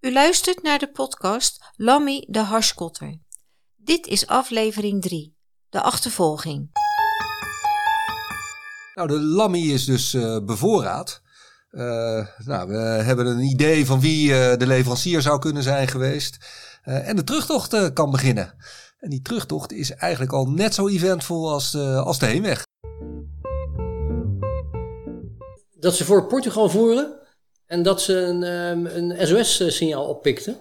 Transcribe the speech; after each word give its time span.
U 0.00 0.12
luistert 0.12 0.62
naar 0.62 0.78
de 0.78 0.90
podcast 0.90 1.72
Lammy 1.76 2.24
de 2.28 2.38
Harskotter. 2.38 3.18
Dit 3.76 4.06
is 4.06 4.26
aflevering 4.26 5.02
3, 5.02 5.36
de 5.68 5.82
achtervolging. 5.82 6.70
Nou, 8.94 9.08
de 9.08 9.20
Lammy 9.20 9.58
is 9.58 9.84
dus 9.84 10.14
uh, 10.14 10.44
bevoorraad. 10.44 11.22
Uh, 11.70 12.26
nou, 12.44 12.68
we 12.68 12.76
hebben 12.78 13.26
een 13.26 13.40
idee 13.40 13.86
van 13.86 14.00
wie 14.00 14.28
uh, 14.28 14.56
de 14.56 14.66
leverancier 14.66 15.22
zou 15.22 15.38
kunnen 15.38 15.62
zijn 15.62 15.88
geweest. 15.88 16.36
en 16.82 17.16
de 17.16 17.24
terugtocht 17.24 17.92
kan 17.92 18.10
beginnen. 18.10 18.54
En 18.98 19.10
die 19.10 19.22
terugtocht 19.22 19.72
is 19.72 19.90
eigenlijk 19.90 20.32
al 20.32 20.46
net 20.46 20.74
zo 20.74 20.88
eventvol 20.88 21.50
als 21.50 21.70
de, 21.70 22.02
als 22.04 22.18
de 22.18 22.26
heenweg. 22.26 22.62
Dat 25.78 25.94
ze 25.94 26.04
voor 26.04 26.26
Portugal 26.26 26.68
voeren 26.68 27.17
en 27.68 27.82
dat 27.82 28.02
ze 28.02 28.16
een, 28.16 28.42
um, 28.42 28.86
een 28.86 29.26
SOS-signaal 29.26 30.08
oppikten. 30.08 30.56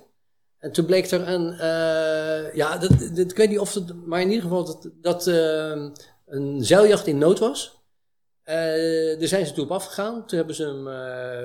En 0.58 0.72
toen 0.72 0.86
bleek 0.86 1.12
er 1.12 1.28
een, 1.28 1.52
uh, 1.54 2.56
ja, 2.56 2.78
dat, 2.78 2.92
ik 3.16 3.38
weet 3.38 3.50
niet 3.50 3.60
of 3.60 3.74
het, 3.74 4.06
maar 4.06 4.22
in 4.22 4.30
ieder 4.30 4.44
geval 4.44 4.66
dat, 4.66 4.90
dat 5.02 5.28
uh, 5.28 5.90
een 6.26 6.64
zeiljacht 6.64 7.08
in 7.08 7.18
nood 7.18 7.40
was. 7.40 7.76
Uh, 8.46 8.56
daar 9.20 9.28
zijn 9.28 9.46
ze 9.46 9.54
toen 9.54 9.64
op 9.64 9.72
afgegaan. 9.72 10.26
Toen 10.26 10.38
hebben 10.38 10.56
ze 10.56 10.64
hem 10.64 10.88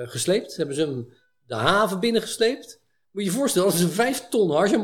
gesleept. 0.07 0.55
Hebben 0.55 0.75
ze 0.75 0.81
hem 0.81 1.13
de 1.47 1.55
haven 1.55 1.99
binnengesleept. 1.99 2.81
Moet 3.11 3.23
je 3.23 3.29
je 3.29 3.35
voorstellen, 3.35 3.71
als 3.71 3.81
er 3.81 3.89
vijf 3.89 4.27
ton 4.29 4.51
hars 4.51 4.71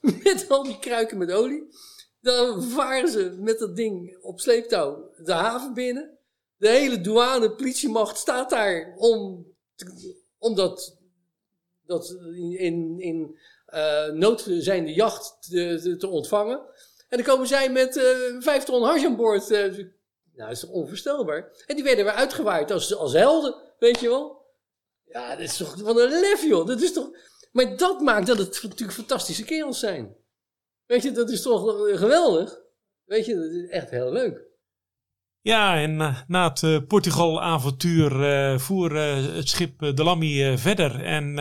met 0.00 0.46
al 0.48 0.62
die 0.62 0.78
kruiken 0.78 1.18
met 1.18 1.32
olie. 1.32 1.68
Dan 2.20 2.62
varen 2.62 3.08
ze 3.08 3.36
met 3.38 3.58
dat 3.58 3.76
ding 3.76 4.18
op 4.20 4.40
sleeptouw 4.40 5.10
de 5.24 5.32
haven 5.32 5.74
binnen. 5.74 6.18
De 6.62 6.68
hele 6.68 7.00
douane, 7.00 7.50
politiemacht 7.50 8.16
staat 8.16 8.50
daar 8.50 8.94
om, 8.96 9.46
om 10.38 10.54
dat, 10.54 10.98
dat 11.86 12.16
in, 12.56 13.00
in 13.00 13.38
uh, 13.74 14.08
nood 14.08 14.46
zijnde 14.48 14.92
jacht 14.92 15.36
te, 15.50 15.96
te, 15.98 16.08
ontvangen. 16.08 16.58
En 17.08 17.16
dan 17.16 17.22
komen 17.22 17.46
zij 17.46 17.70
met 17.70 17.96
uh, 17.96 18.04
vijf 18.38 18.64
ton 18.64 18.82
hars 18.82 19.04
aan 19.04 19.16
boord. 19.16 19.50
Uh, 19.50 19.58
nou, 19.58 19.78
dat 20.34 20.50
is 20.50 20.60
toch 20.60 20.70
onvoorstelbaar. 20.70 21.64
En 21.66 21.74
die 21.74 21.84
werden 21.84 22.04
weer 22.04 22.14
uitgewaaid 22.14 22.70
als, 22.70 22.94
als 22.94 23.12
helden, 23.12 23.54
weet 23.78 24.00
je 24.00 24.08
wel. 24.08 24.46
Ja, 25.04 25.30
dat 25.30 25.44
is 25.44 25.56
toch 25.56 25.78
van 25.78 25.98
een 25.98 26.20
lef, 26.20 26.44
joh. 26.44 26.66
Dat 26.66 26.80
is 26.80 26.92
toch... 26.92 27.10
Maar 27.52 27.76
dat 27.76 28.00
maakt 28.00 28.26
dat 28.26 28.38
het 28.38 28.62
natuurlijk 28.62 28.98
fantastische 28.98 29.44
kerels 29.44 29.78
zijn. 29.78 30.16
Weet 30.86 31.02
je, 31.02 31.12
dat 31.12 31.30
is 31.30 31.42
toch 31.42 31.88
geweldig. 31.98 32.60
Weet 33.04 33.26
je, 33.26 33.34
dat 33.34 33.50
is 33.50 33.68
echt 33.68 33.90
heel 33.90 34.12
leuk. 34.12 34.50
Ja, 35.44 35.76
en 35.76 35.90
uh, 35.90 36.20
na 36.26 36.48
het 36.48 36.62
uh, 36.62 36.78
Portugal-avontuur 36.88 38.12
uh, 38.12 38.58
voer 38.58 38.96
het 39.36 39.48
schip 39.48 39.78
de 39.78 40.04
Lamy 40.04 40.58
verder. 40.58 41.04
En 41.04 41.34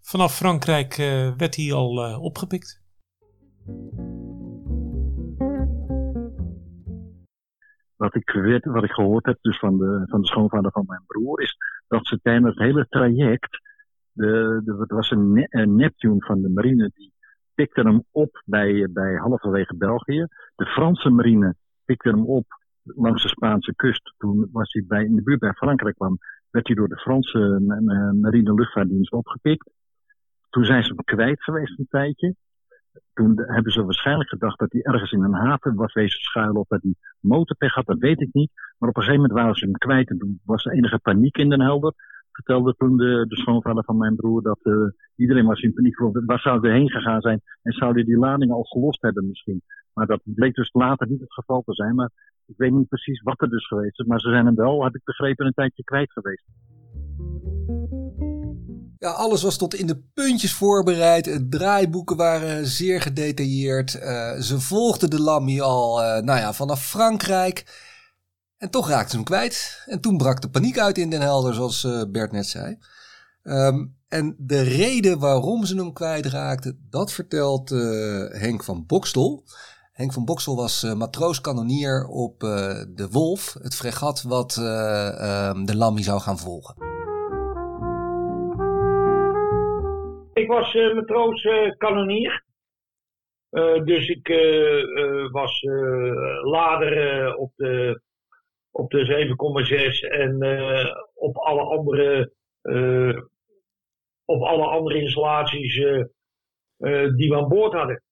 vanaf 0.00 0.36
Frankrijk 0.36 0.96
werd 1.36 1.56
hij 1.56 1.72
al 1.72 2.20
opgepikt. 2.20 2.82
Wat 7.96 8.14
ik, 8.14 8.30
weet, 8.30 8.64
wat 8.64 8.84
ik 8.84 8.90
gehoord 8.90 9.26
heb 9.26 9.38
dus 9.40 9.58
van, 9.58 9.78
de, 9.78 10.02
van 10.06 10.20
de 10.20 10.26
schoonvader 10.26 10.70
van 10.70 10.84
mijn 10.86 11.02
broer, 11.06 11.42
is 11.42 11.56
dat 11.88 12.06
ze 12.06 12.20
tijdens 12.22 12.54
het 12.54 12.58
hele 12.58 12.86
traject 12.88 13.60
de, 14.12 14.62
het 14.78 14.90
was 14.90 15.10
een, 15.10 15.46
een 15.50 15.76
Neptune 15.76 16.24
van 16.24 16.42
de 16.42 16.48
marine, 16.48 16.90
die 16.94 17.12
pikte 17.54 17.80
hem 17.80 18.04
op 18.10 18.42
bij, 18.44 18.88
bij 18.90 19.14
halverwege 19.14 19.76
België. 19.76 20.26
De 20.56 20.66
Franse 20.66 21.10
marine 21.10 21.54
pikte 21.84 22.08
hem 22.08 22.26
op 22.26 22.59
langs 22.96 23.22
de 23.22 23.28
Spaanse 23.28 23.74
kust. 23.74 24.12
Toen 24.18 24.48
was 24.52 24.72
hij 24.72 24.84
bij, 24.86 25.04
in 25.04 25.14
de 25.14 25.22
buurt 25.22 25.40
bij 25.40 25.52
Frankrijk 25.52 25.94
kwam, 25.94 26.18
werd 26.50 26.66
hij 26.66 26.76
door 26.76 26.88
de 26.88 26.96
Franse 26.96 27.38
marine 28.20 28.54
luchtvaartdienst 28.54 29.12
opgepikt. 29.12 29.70
Toen 30.50 30.64
zijn 30.64 30.82
ze 30.82 30.88
hem 30.94 31.04
kwijt 31.04 31.42
geweest 31.42 31.78
een 31.78 31.86
tijdje. 31.88 32.34
Toen 33.14 33.42
hebben 33.46 33.72
ze 33.72 33.84
waarschijnlijk 33.84 34.28
gedacht 34.28 34.58
dat 34.58 34.72
hij 34.72 34.82
ergens 34.82 35.12
in 35.12 35.22
een 35.22 35.34
haven 35.34 35.74
was 35.74 35.92
wezen 35.92 36.20
schuilen 36.20 36.60
of 36.60 36.66
dat 36.66 36.82
hij 36.82 36.94
motorpech 37.20 37.74
had, 37.74 37.86
dat 37.86 37.98
weet 37.98 38.20
ik 38.20 38.32
niet. 38.32 38.50
Maar 38.78 38.88
op 38.88 38.96
een 38.96 39.02
gegeven 39.02 39.22
moment 39.22 39.40
waren 39.40 39.54
ze 39.54 39.64
hem 39.64 39.74
kwijt 39.74 40.10
en 40.10 40.18
toen 40.18 40.40
was 40.44 40.64
er 40.64 40.72
enige 40.72 40.98
paniek 40.98 41.36
in 41.36 41.48
Den 41.48 41.60
Helder 41.60 41.94
vertelde 42.32 42.74
toen 42.76 42.96
de, 42.96 43.24
de 43.28 43.36
schoonvader 43.36 43.84
van 43.84 43.96
mijn 43.96 44.16
broer 44.16 44.42
dat 44.42 44.58
uh, 44.62 44.74
iedereen 45.16 45.46
was 45.46 45.60
in 45.60 45.72
paniek. 45.72 45.98
Waar 46.26 46.40
zou 46.40 46.60
hij 46.60 46.76
heen 46.78 46.90
gegaan 46.90 47.20
zijn? 47.20 47.40
En 47.62 47.72
zou 47.72 47.92
hij 47.92 48.04
die 48.04 48.18
lading 48.18 48.52
al 48.52 48.62
gelost 48.62 49.02
hebben 49.02 49.26
misschien? 49.26 49.62
Maar 50.00 50.08
dat 50.08 50.20
bleek 50.24 50.54
dus 50.54 50.72
later 50.72 51.08
niet 51.08 51.20
het 51.20 51.32
geval 51.32 51.62
te 51.62 51.74
zijn. 51.74 51.94
Maar 51.94 52.10
ik 52.46 52.54
weet 52.56 52.72
niet 52.72 52.88
precies 52.88 53.22
wat 53.22 53.40
er 53.40 53.50
dus 53.50 53.66
geweest 53.66 54.00
is. 54.00 54.06
Maar 54.06 54.20
ze 54.20 54.30
zijn 54.30 54.46
hem 54.46 54.54
wel, 54.54 54.84
heb 54.84 54.94
ik 54.94 55.04
begrepen, 55.04 55.46
een 55.46 55.52
tijdje 55.52 55.84
kwijt 55.84 56.12
geweest. 56.12 56.44
Ja, 58.98 59.10
alles 59.10 59.42
was 59.42 59.58
tot 59.58 59.74
in 59.74 59.86
de 59.86 60.02
puntjes 60.14 60.54
voorbereid. 60.54 61.24
De 61.24 61.48
draaiboeken 61.48 62.16
waren 62.16 62.66
zeer 62.66 63.00
gedetailleerd. 63.00 63.94
Uh, 63.94 64.32
ze 64.32 64.60
volgden 64.60 65.10
de 65.10 65.20
Lammy 65.20 65.60
al 65.60 66.02
uh, 66.02 66.22
nou 66.22 66.38
ja, 66.38 66.52
vanaf 66.52 66.86
Frankrijk. 66.86 67.88
En 68.56 68.70
toch 68.70 68.88
raakten 68.88 69.10
ze 69.10 69.16
hem 69.16 69.24
kwijt. 69.24 69.82
En 69.86 70.00
toen 70.00 70.16
brak 70.16 70.40
de 70.40 70.50
paniek 70.50 70.78
uit 70.78 70.98
in 70.98 71.10
Den 71.10 71.20
Helder, 71.20 71.54
zoals 71.54 71.84
uh, 71.84 72.02
Bert 72.08 72.32
net 72.32 72.46
zei. 72.46 72.78
Um, 73.42 73.96
en 74.08 74.34
de 74.38 74.60
reden 74.60 75.18
waarom 75.18 75.64
ze 75.64 75.76
hem 75.76 75.92
kwijtraakten, 75.92 76.86
dat 76.90 77.12
vertelt 77.12 77.68
Henk 78.30 78.64
van 78.64 78.86
Bokstel. 78.86 79.44
Henk 80.00 80.12
van 80.12 80.24
Bokstel 80.24 80.56
was 80.56 80.82
uh, 80.82 80.94
matroos-kanonier 80.94 82.06
op 82.06 82.40
de 82.98 83.08
Wolf, 83.10 83.52
het 83.52 83.76
fregat 83.76 84.22
wat 84.22 84.56
ehm, 84.56 85.64
de 85.64 85.76
Lammy 85.76 86.02
zou 86.02 86.20
gaan 86.20 86.38
volgen. 86.38 86.74
Ik 90.32 90.48
was 90.48 90.74
matroos-kanonier. 90.74 92.44
dus 93.84 94.08
ik 94.08 94.28
was 95.32 95.60
lader 96.42 97.34
op 97.36 97.52
de 97.56 98.00
op 98.70 98.90
de 98.90 99.28
7,6 100.04 100.08
en 100.10 100.34
op 101.14 101.36
alle 101.36 101.62
andere, 101.62 102.32
op 104.24 104.42
alle 104.42 104.66
andere 104.66 105.00
installaties 105.00 105.74
die 107.16 107.28
we 107.28 107.36
aan 107.36 107.48
boord 107.48 107.72
hadden. 107.72 108.02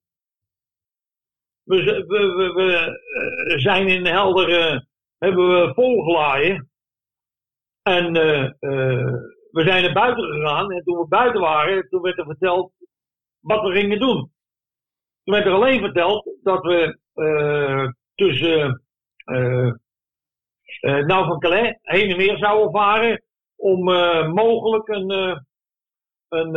We, 1.69 2.05
we, 2.07 2.53
we 2.55 3.61
zijn 3.61 3.89
in 3.89 4.07
Helder, 4.07 4.87
hebben 5.19 5.49
we 5.49 5.75
volgelaaien. 5.75 6.71
En 7.83 8.13
we 9.51 9.63
zijn 9.63 9.83
naar 9.83 9.93
buiten 9.93 10.25
gegaan. 10.25 10.73
En 10.73 10.83
toen 10.83 10.99
we 10.99 11.07
buiten 11.09 11.41
waren, 11.41 11.89
toen 11.89 12.03
werd 12.03 12.19
er 12.19 12.25
verteld 12.25 12.73
wat 13.41 13.63
we 13.63 13.73
gingen 13.73 13.99
doen. 13.99 14.33
Toen 15.25 15.35
werd 15.35 15.47
er 15.47 15.53
alleen 15.53 15.81
verteld 15.81 16.31
dat 16.43 16.63
we 16.63 16.99
tussen 18.15 18.83
uh, 19.27 19.73
nou 20.81 21.27
van 21.27 21.39
Calais 21.39 21.79
heen 21.83 22.11
en 22.11 22.17
weer 22.17 22.39
zouden 22.39 22.71
varen 22.71 23.23
om 23.57 23.85
mogelijk 24.35 24.89
een, 24.89 25.11
een, 26.29 26.57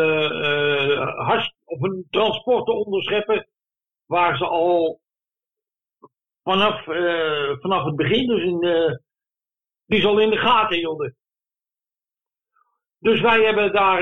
of 1.65 1.81
een 1.81 2.07
transport 2.09 2.65
te 2.65 2.71
onderscheppen 2.71 3.47
waar 4.05 4.37
ze 4.37 4.45
al 4.45 5.00
vanaf, 6.43 6.83
vanaf 7.61 7.83
het 7.85 7.95
begin, 7.95 8.27
dus 8.27 8.43
in, 8.43 8.59
die 9.85 10.01
ze 10.01 10.07
al 10.07 10.19
in 10.19 10.29
de 10.29 10.37
gaten 10.37 10.77
hielden. 10.77 11.15
Dus 12.99 13.21
wij 13.21 13.43
hebben 13.43 13.73
daar, 13.73 14.01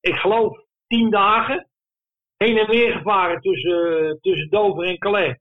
ik 0.00 0.14
geloof, 0.14 0.64
tien 0.86 1.10
dagen 1.10 1.70
heen 2.42 2.58
en 2.58 2.66
weer 2.66 2.92
gevaren 2.92 3.40
tussen, 3.40 4.18
tussen 4.20 4.48
Dover 4.50 4.84
en 4.84 4.98
Calais. 4.98 5.36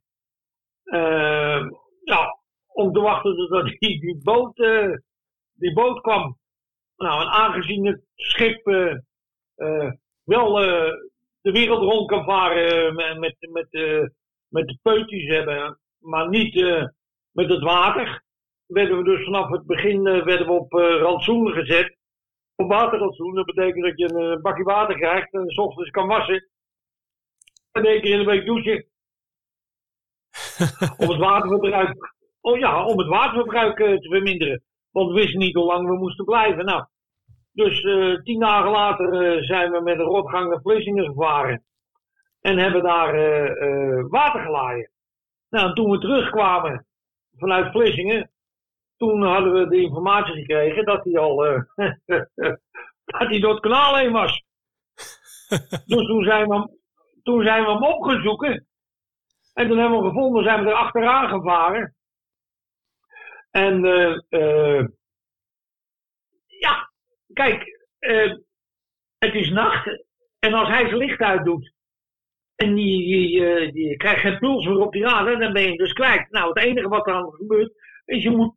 Uh, 0.84 1.70
ja, 2.04 2.40
om 2.68 2.94
te 2.94 3.00
wachten 3.00 3.36
tot 3.36 3.64
die, 3.80 4.00
die, 4.00 4.20
boot, 4.24 4.58
uh, 4.58 4.96
die 5.54 5.74
boot 5.74 6.02
kwam. 6.02 6.40
Nou, 6.96 7.22
en 7.22 7.28
aangezien 7.28 7.86
het 7.86 8.02
schip 8.16 8.68
uh, 8.68 8.96
uh, 9.56 9.92
wel 10.24 10.54
de 11.42 11.52
wereld 11.52 11.82
rond 11.82 12.10
kan 12.10 12.24
varen 12.24 12.96
met, 12.96 13.20
met, 13.20 13.36
met, 13.52 13.68
met 14.52 14.68
de 14.68 14.78
peutjes 14.82 15.28
hebben, 15.28 15.80
maar 16.00 16.30
niet 16.30 16.56
met 17.32 17.50
het 17.50 17.64
water, 17.64 18.24
werden 18.66 18.98
we 18.98 19.04
dus 19.04 19.24
vanaf 19.24 19.50
het 19.50 19.66
begin 19.66 20.04
werden 20.04 20.48
we 20.48 20.52
op 20.52 20.72
rantsoen 20.72 21.52
gezet. 21.52 21.98
Op 22.56 22.70
waterrantsoen, 22.70 23.36
dat 23.36 23.46
betekent 23.46 23.84
dat 23.84 23.98
je 23.98 24.14
een 24.14 24.42
bakje 24.42 24.64
water 24.64 24.96
krijgt 24.96 25.34
en 25.34 25.50
s 25.50 25.58
ochtends 25.58 25.90
kan 25.90 26.08
wassen. 26.08 26.50
En 27.72 27.86
één 27.86 28.02
keer 28.02 28.12
in 28.12 28.20
de 28.20 28.26
week 28.26 28.46
douchen 28.46 28.86
om 31.02 31.10
het 31.10 31.20
waterverbruik, 31.20 32.14
oh 32.42 32.58
ja, 32.60 32.86
om 32.86 32.98
het 32.98 33.08
waterverbruik 33.08 33.78
te 33.78 34.10
verminderen. 34.10 34.64
Want 34.92 35.08
we 35.08 35.14
wisten 35.14 35.40
niet 35.40 35.56
hoe 35.56 35.66
lang 35.66 35.88
we 35.88 35.98
moesten 35.98 36.26
blijven. 36.26 36.66
Nou, 36.66 36.86
dus 37.52 37.84
uh, 37.84 38.22
tien 38.22 38.40
dagen 38.40 38.72
later 38.72 39.36
uh, 39.38 39.44
zijn 39.44 39.72
we 39.72 39.82
met 39.82 40.00
een 40.00 40.06
rotgang 40.06 40.50
naar 40.50 40.62
Vlissingen 40.62 41.06
gevaren. 41.06 41.64
En 42.42 42.58
hebben 42.58 42.84
daar 42.84 43.14
water 44.10 44.42
gelaaien. 44.42 44.92
Nou, 45.50 45.74
toen 45.74 45.92
we 45.92 46.00
terugkwamen 46.00 46.86
vanuit 47.38 47.72
Vlissingen, 47.72 48.32
toen 48.98 49.24
hadden 49.24 49.54
we 49.54 49.68
de 49.68 49.82
informatie 49.82 50.34
gekregen 50.34 50.86
dat 50.86 51.04
hij 51.04 51.18
al 51.18 51.46
eh, 51.46 51.62
dat 53.06 53.28
hij 53.30 53.40
door 53.40 53.52
het 53.52 53.60
kanaal 53.62 53.96
heen 53.96 54.12
was. 54.12 54.44
dus 55.86 56.06
toen 56.08 56.24
zijn, 56.24 56.48
we, 56.48 56.54
hem- 56.56 56.78
toen 57.24 57.44
zijn 57.44 57.64
we 57.64 57.72
hem 57.72 57.84
op 57.84 58.04
gaan 58.04 58.22
zoeken. 58.22 58.68
En 59.54 59.68
toen 59.68 59.78
hebben 59.78 59.98
we 59.98 60.04
hem 60.06 60.14
gevonden, 60.14 60.44
zijn 60.44 60.64
we 60.64 60.70
er 60.70 60.76
achteraan 60.76 61.30
gevaren. 61.30 61.96
En 63.52 63.86
eh, 63.86 64.18
eh, 64.30 64.88
ja, 66.46 66.92
kijk, 67.34 67.88
eh, 68.00 68.36
het 69.18 69.34
is 69.34 69.50
nacht. 69.50 70.06
En 70.40 70.54
als 70.54 70.68
hij 70.68 70.84
zijn 70.86 70.98
licht 70.98 71.20
uitdoet 71.20 71.71
en 72.62 72.76
die, 72.76 73.46
eh, 73.46 73.72
die 73.74 73.98
krijgt 73.98 74.22
geen 74.22 74.40
puls 74.40 74.68
op 74.68 74.92
die 74.92 75.04
radar, 75.04 75.40
dan 75.40 75.54
ben 75.54 75.72
je 75.72 75.78
dus 75.78 75.94
kwijt. 75.94 76.32
Nou, 76.32 76.48
het 76.48 76.58
enige 76.58 76.88
wat 76.88 77.06
dan 77.06 77.32
gebeurt, 77.32 77.74
is 78.06 78.24
je 78.24 78.30
moet 78.30 78.56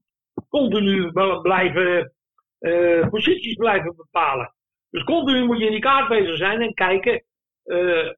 continu 0.48 1.12
blijven, 1.42 2.12
eh, 2.58 3.08
posities 3.08 3.54
blijven 3.54 3.96
bepalen. 3.96 4.54
Dus 4.90 5.04
continu 5.04 5.44
moet 5.44 5.58
je 5.58 5.64
in 5.64 5.70
die 5.70 5.80
kaart 5.80 6.08
bezig 6.08 6.36
zijn 6.36 6.60
en 6.60 6.74
kijken 6.74 7.24
eh, 7.64 8.10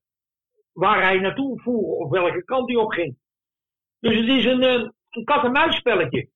waar 0.72 1.02
hij 1.02 1.18
naartoe 1.18 1.60
voer 1.60 1.96
of 1.96 2.10
welke 2.10 2.44
kant 2.44 2.68
hij 2.68 2.76
op 2.76 2.90
ging. 2.90 3.16
Dus 4.00 4.16
het 4.16 4.28
is 4.28 4.44
een, 4.44 4.62
een 4.62 5.24
kat-en-muisspelletje. 5.24 6.28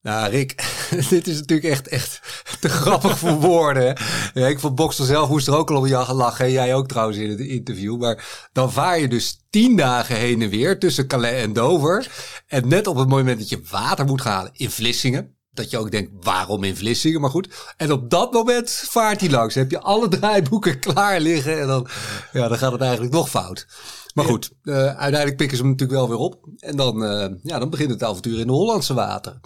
Nou, 0.00 0.30
Rick, 0.30 0.48
dit 1.10 1.26
is 1.26 1.40
natuurlijk 1.40 1.68
echt, 1.68 1.88
echt 1.88 2.20
te 2.62 2.68
grappig 2.68 3.18
voor 3.18 3.40
woorden. 3.40 3.96
Ja, 4.34 4.46
ik 4.46 4.60
vond 4.60 4.74
Boxer 4.74 5.04
zelf 5.04 5.28
moest 5.28 5.46
er 5.46 5.56
ook 5.56 5.70
al 5.70 5.76
om 5.76 5.86
je 5.86 6.12
lachen. 6.14 6.44
En 6.44 6.52
jij 6.52 6.74
ook 6.74 6.88
trouwens 6.88 7.18
in 7.18 7.30
het 7.30 7.40
interview. 7.40 8.00
Maar 8.00 8.48
dan 8.52 8.72
vaar 8.72 9.00
je 9.00 9.08
dus 9.08 9.44
tien 9.50 9.76
dagen 9.76 10.16
heen 10.16 10.42
en 10.42 10.48
weer 10.48 10.78
tussen 10.78 11.06
Calais 11.06 11.42
en 11.42 11.52
Dover. 11.52 12.10
En 12.46 12.68
net 12.68 12.86
op 12.86 12.96
het 12.96 13.08
moment 13.08 13.38
dat 13.38 13.48
je 13.48 13.62
water 13.70 14.04
moet 14.04 14.22
halen 14.22 14.50
in 14.54 14.70
Vlissingen. 14.70 15.36
Dat 15.52 15.70
je 15.70 15.78
ook 15.78 15.90
denkt, 15.90 16.10
waarom 16.20 16.64
in 16.64 16.76
Vlissingen? 16.76 17.20
Maar 17.20 17.30
goed. 17.30 17.74
En 17.76 17.92
op 17.92 18.10
dat 18.10 18.32
moment 18.32 18.70
vaart 18.70 19.20
hij 19.20 19.30
langs. 19.30 19.54
Dan 19.54 19.62
heb 19.62 19.72
je 19.72 19.80
alle 19.80 20.08
draaiboeken 20.08 20.78
klaar 20.92 21.20
liggen. 21.20 21.60
En 21.60 21.66
dan, 21.66 21.88
ja, 22.32 22.48
dan 22.48 22.58
gaat 22.58 22.72
het 22.72 22.80
eigenlijk 22.80 23.12
nog 23.12 23.30
fout. 23.30 23.66
Maar 24.14 24.24
goed, 24.24 24.52
eh, 24.62 24.74
uiteindelijk 24.74 25.36
pikken 25.36 25.56
ze 25.56 25.62
hem 25.62 25.72
natuurlijk 25.72 25.98
wel 25.98 26.08
weer 26.08 26.18
op. 26.18 26.48
En 26.58 26.76
dan, 26.76 27.04
eh, 27.04 27.28
ja, 27.42 27.58
dan 27.58 27.70
begint 27.70 27.90
het 27.90 28.02
avontuur 28.02 28.38
in 28.38 28.46
de 28.46 28.52
Hollandse 28.52 28.94
water. 28.94 29.40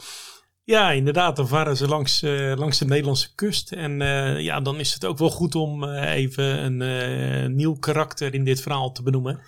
Ja, 0.66 0.90
inderdaad. 0.90 1.36
Dan 1.36 1.48
varen 1.48 1.76
ze 1.76 1.88
langs, 1.88 2.22
eh, 2.22 2.52
langs 2.56 2.78
de 2.78 2.84
Nederlandse 2.84 3.34
kust. 3.34 3.72
En 3.72 4.02
eh, 4.02 4.40
ja, 4.40 4.60
dan 4.60 4.78
is 4.78 4.94
het 4.94 5.04
ook 5.04 5.18
wel 5.18 5.30
goed 5.30 5.54
om 5.54 5.84
eh, 5.84 6.14
even 6.14 6.44
een 6.44 7.54
nieuw 7.54 7.74
karakter 7.74 8.34
in 8.34 8.44
dit 8.44 8.60
verhaal 8.60 8.92
te 8.92 9.02
benoemen. 9.02 9.40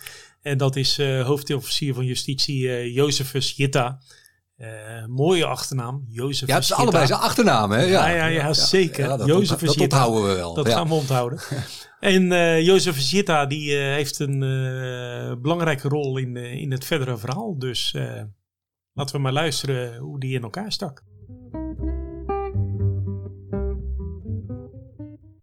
En 0.42 0.58
dat 0.58 0.76
is 0.76 0.98
hoofdofficier 1.22 1.94
van 1.94 2.04
justitie 2.04 2.92
Josephus 2.92 3.56
Jitta. 3.56 4.00
Mooie 5.06 5.46
achternaam, 5.46 6.06
Josephus 6.08 6.48
Ja, 6.48 6.54
het 6.54 6.62
is 6.62 6.68
Jitta. 6.68 6.82
allebei 6.82 7.06
zijn 7.06 7.20
achternaam, 7.20 7.70
hè? 7.70 7.82
Ja, 7.82 8.08
ja, 8.08 8.26
ja, 8.26 8.52
zeker. 8.52 9.08
dat, 9.08 9.26
Jozef 9.26 9.58
dat, 9.58 9.80
onthouden 9.80 10.28
we 10.28 10.34
wel. 10.34 10.54
Dat 10.54 10.68
gaan 10.68 10.88
we 10.88 10.94
onthouden. 10.94 11.40
en 12.00 12.28
Jozef 12.64 13.10
Jitta 13.10 13.46
die 13.46 13.76
heeft 13.76 14.18
een 14.18 14.38
belangrijke 15.42 15.88
rol 15.88 16.18
in, 16.18 16.36
in 16.36 16.70
het 16.70 16.84
verdere 16.84 17.18
verhaal. 17.18 17.58
Dus 17.58 17.94
laten 18.98 19.16
we 19.16 19.22
maar 19.22 19.32
luisteren 19.32 19.96
hoe 19.96 20.20
die 20.20 20.34
in 20.34 20.42
elkaar 20.42 20.72
stak. 20.72 21.02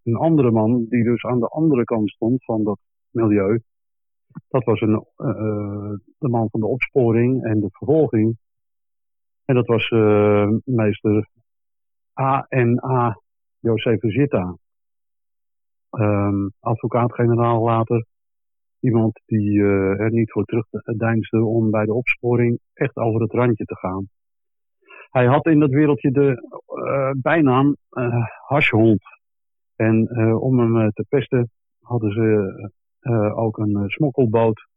een 0.04 0.16
andere 0.16 0.52
man 0.52 0.86
die 0.90 1.04
dus 1.04 1.24
aan 1.24 1.40
de 1.40 1.48
andere 1.48 1.84
kant 1.84 2.10
stond 2.10 2.44
van 2.44 2.64
dat 2.64 2.80
milieu. 3.10 3.62
Dat 4.48 4.64
was 4.64 4.82
een, 4.82 5.06
eh, 5.16 5.30
eh, 5.30 5.98
de 6.18 6.30
man 6.30 6.50
van 6.50 6.60
de 6.60 6.66
opsporing 6.66 7.44
en 7.44 7.60
de 7.60 7.70
vervolging. 7.72 8.38
En 9.46 9.56
dat 9.56 9.68
was 9.68 9.90
eh, 9.90 10.50
meester 10.64 11.30
A.N.A. 12.20 13.20
Josephus 13.60 14.14
Zitta. 14.14 14.58
Ehm, 15.90 16.48
advocaat-generaal 16.60 17.64
later. 17.64 18.06
Iemand 18.86 19.22
die 19.26 19.62
eh, 19.62 20.00
er 20.00 20.12
niet 20.12 20.32
voor 20.32 20.46
terugdeinsde 20.46 21.44
om 21.44 21.72
bij 21.72 21.86
de 21.86 21.94
opsporing 21.94 22.60
echt 22.74 22.96
over 22.96 23.22
het 23.22 23.32
randje 23.32 23.66
te 23.66 23.76
gaan. 23.76 24.08
Hij 25.10 25.26
had 25.26 25.46
in 25.46 25.60
dat 25.60 25.70
wereldje 25.70 26.12
de 26.12 26.60
eh, 26.66 27.12
bijnaam 27.22 27.76
eh 27.90 28.26
hashhond. 28.48 29.04
En 29.76 30.10
om 30.40 30.60
hem 30.60 30.92
te 30.92 31.06
pesten 31.10 31.50
hadden 31.82 32.12
ze 32.12 32.70
ook 33.36 33.58
een 33.58 33.84
smokkelboot 33.90 34.68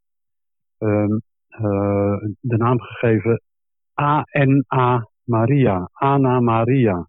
ehm, 0.79 1.19
eh, 1.59 2.17
de 2.41 2.57
naam 2.57 2.81
gegeven 2.81 3.41
A.N.A. 4.01 5.09
Maria. 5.25 5.89
Ana 5.93 6.41
Maria. 6.41 7.09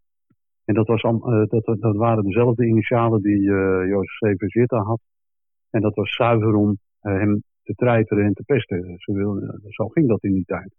En 0.66 0.74
dat, 0.74 0.88
was, 0.88 1.02
eh, 1.02 1.44
dat, 1.48 1.78
dat 1.80 1.96
waren 1.96 2.24
dezelfde 2.24 2.66
initialen 2.66 3.22
die 3.22 3.52
eh 3.52 3.88
Jozef 3.88 4.38
Zitta 4.38 4.78
had. 4.78 5.00
En 5.70 5.82
dat 5.82 5.96
was 5.96 6.16
zuiver 6.16 6.56
om 6.56 6.78
hem 7.00 7.44
te 7.64 7.74
treiteren 7.74 8.26
en 8.26 8.34
te 8.34 8.44
pesten. 8.44 8.96
Ze 8.98 9.14
wilden, 9.14 9.62
zo 9.68 9.88
ging 9.88 10.08
dat 10.08 10.24
in 10.24 10.34
die 10.34 10.46
tijd. 10.46 10.74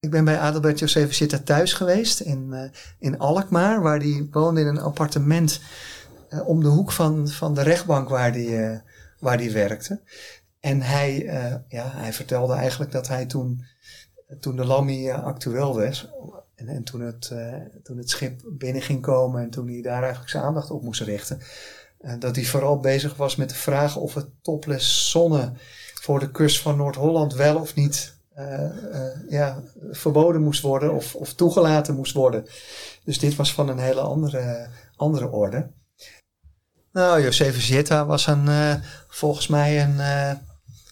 Ik 0.00 0.10
ben 0.10 0.24
bij 0.24 0.38
Adelbert 0.38 0.78
Joseph 0.78 1.12
Zitta 1.12 1.38
thuis 1.38 1.72
geweest 1.72 2.20
in, 2.20 2.52
eh, 2.52 2.70
in 2.98 3.18
Alkmaar, 3.18 3.82
waar 3.82 3.98
hij 3.98 4.28
woonde 4.30 4.60
in 4.60 4.66
een 4.66 4.78
appartement 4.78 5.62
eh, 6.30 6.48
om 6.48 6.60
de 6.60 6.68
hoek 6.68 6.92
van, 6.92 7.28
van 7.28 7.54
de 7.54 7.62
rechtbank 7.62 8.08
waar 8.08 8.32
hij, 8.32 8.70
eh, 8.70 8.78
waar 9.20 9.38
hij 9.38 9.52
werkte. 9.52 10.00
En 10.66 10.80
hij, 10.80 11.26
eh, 11.26 11.54
ja, 11.68 11.90
hij 11.94 12.12
vertelde 12.12 12.54
eigenlijk 12.54 12.92
dat 12.92 13.08
hij 13.08 13.26
toen, 13.26 13.64
toen 14.40 14.56
de 14.56 14.64
Lammy 14.64 15.08
eh, 15.08 15.24
actueel 15.24 15.74
was, 15.74 16.10
en, 16.56 16.68
en 16.68 16.84
toen, 16.84 17.00
het, 17.00 17.30
eh, 17.30 17.54
toen 17.82 17.96
het 17.96 18.10
schip 18.10 18.40
binnen 18.44 18.82
ging 18.82 19.02
komen 19.02 19.42
en 19.42 19.50
toen 19.50 19.68
hij 19.68 19.82
daar 19.82 20.00
eigenlijk 20.00 20.30
zijn 20.30 20.42
aandacht 20.42 20.70
op 20.70 20.82
moest 20.82 21.00
richten, 21.00 21.40
eh, 21.98 22.14
dat 22.18 22.36
hij 22.36 22.44
vooral 22.44 22.80
bezig 22.80 23.16
was 23.16 23.36
met 23.36 23.48
de 23.48 23.54
vraag 23.54 23.96
of 23.96 24.14
het 24.14 24.28
topless 24.42 25.10
zonne 25.10 25.52
voor 25.94 26.18
de 26.20 26.30
kust 26.30 26.60
van 26.60 26.76
Noord-Holland 26.76 27.34
wel 27.34 27.56
of 27.56 27.74
niet 27.74 28.14
eh, 28.34 29.28
ja, 29.28 29.62
verboden 29.90 30.42
moest 30.42 30.62
worden 30.62 30.94
of, 30.94 31.14
of 31.14 31.34
toegelaten 31.34 31.94
moest 31.94 32.12
worden. 32.12 32.46
Dus 33.04 33.18
dit 33.18 33.36
was 33.36 33.54
van 33.54 33.68
een 33.68 33.78
hele 33.78 34.00
andere, 34.00 34.68
andere 34.96 35.30
orde. 35.30 35.70
Nou, 36.92 37.22
Josef 37.22 37.62
Zieta 37.62 38.06
was 38.06 38.26
een, 38.26 38.80
volgens 39.08 39.46
mij 39.46 39.82
een 39.82 40.00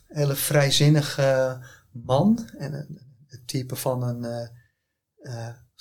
hele 0.08 0.34
vrijzinnige 0.34 1.58
man. 1.90 2.48
En 2.58 2.72
een, 2.74 3.02
type 3.46 3.76
van 3.76 4.02
een, 4.02 4.50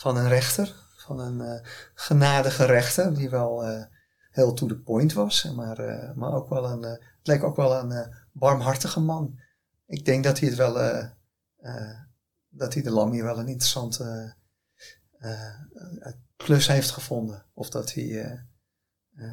van 0.04 0.18
een 0.18 0.28
rechter. 0.28 0.76
Van 0.96 1.20
een 1.20 1.42
eh, 1.42 1.68
genadige 1.94 2.66
rechter, 2.66 3.16
die 3.16 3.30
wel 3.30 3.64
eh, 3.66 3.84
heel 4.32 4.54
to 4.54 4.68
the 4.68 4.80
point 4.80 5.14
was. 5.14 5.44
Maar, 5.44 5.80
eh, 5.80 6.14
maar 6.14 6.34
ook 6.34 6.50
wel 6.50 6.66
een, 6.66 6.82
het 6.82 7.02
leek 7.24 7.44
ook 7.44 7.56
wel 7.56 7.78
een 7.78 8.14
barmhartige 8.32 9.00
man. 9.00 9.40
Ik 9.86 10.06
denk 10.06 10.24
dat 10.24 10.40
hij 10.40 10.50
het 10.50 10.58
wel, 10.58 10.74
dat 12.50 12.74
hij 12.74 12.84
de 12.84 12.92
Lammy 12.92 13.24
wel 13.24 13.40
een 13.40 13.48
interessante 13.48 14.36
klus 16.36 16.68
heeft 16.68 16.92
gevonden. 16.92 17.46
Of 17.54 17.70
dat 17.70 17.94
hij, 17.94 18.46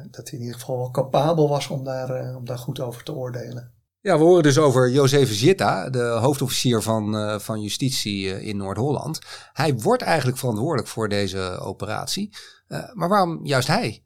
dat 0.09 0.29
hij 0.29 0.39
in 0.39 0.45
ieder 0.45 0.59
geval 0.59 0.77
wel 0.77 0.91
capabel 0.91 1.49
was 1.49 1.67
om 1.67 1.83
daar, 1.83 2.35
om 2.35 2.45
daar 2.45 2.57
goed 2.57 2.79
over 2.79 3.03
te 3.03 3.13
oordelen. 3.13 3.73
Ja, 4.01 4.17
we 4.17 4.23
horen 4.23 4.43
dus 4.43 4.57
over 4.57 4.91
Jozef 4.91 5.33
Zitta, 5.33 5.89
de 5.89 6.03
hoofdofficier 6.03 6.81
van, 6.81 7.15
eh, 7.17 7.39
van 7.39 7.61
justitie 7.61 8.33
eh, 8.33 8.47
in 8.47 8.57
Noord-Holland. 8.57 9.19
Hij 9.53 9.75
wordt 9.75 10.01
eigenlijk 10.01 10.37
verantwoordelijk 10.37 10.87
voor 10.87 11.09
deze 11.09 11.57
operatie. 11.59 12.29
Eh, 12.67 12.93
maar 12.93 13.09
waarom 13.09 13.39
juist 13.45 13.67
hij? 13.67 14.03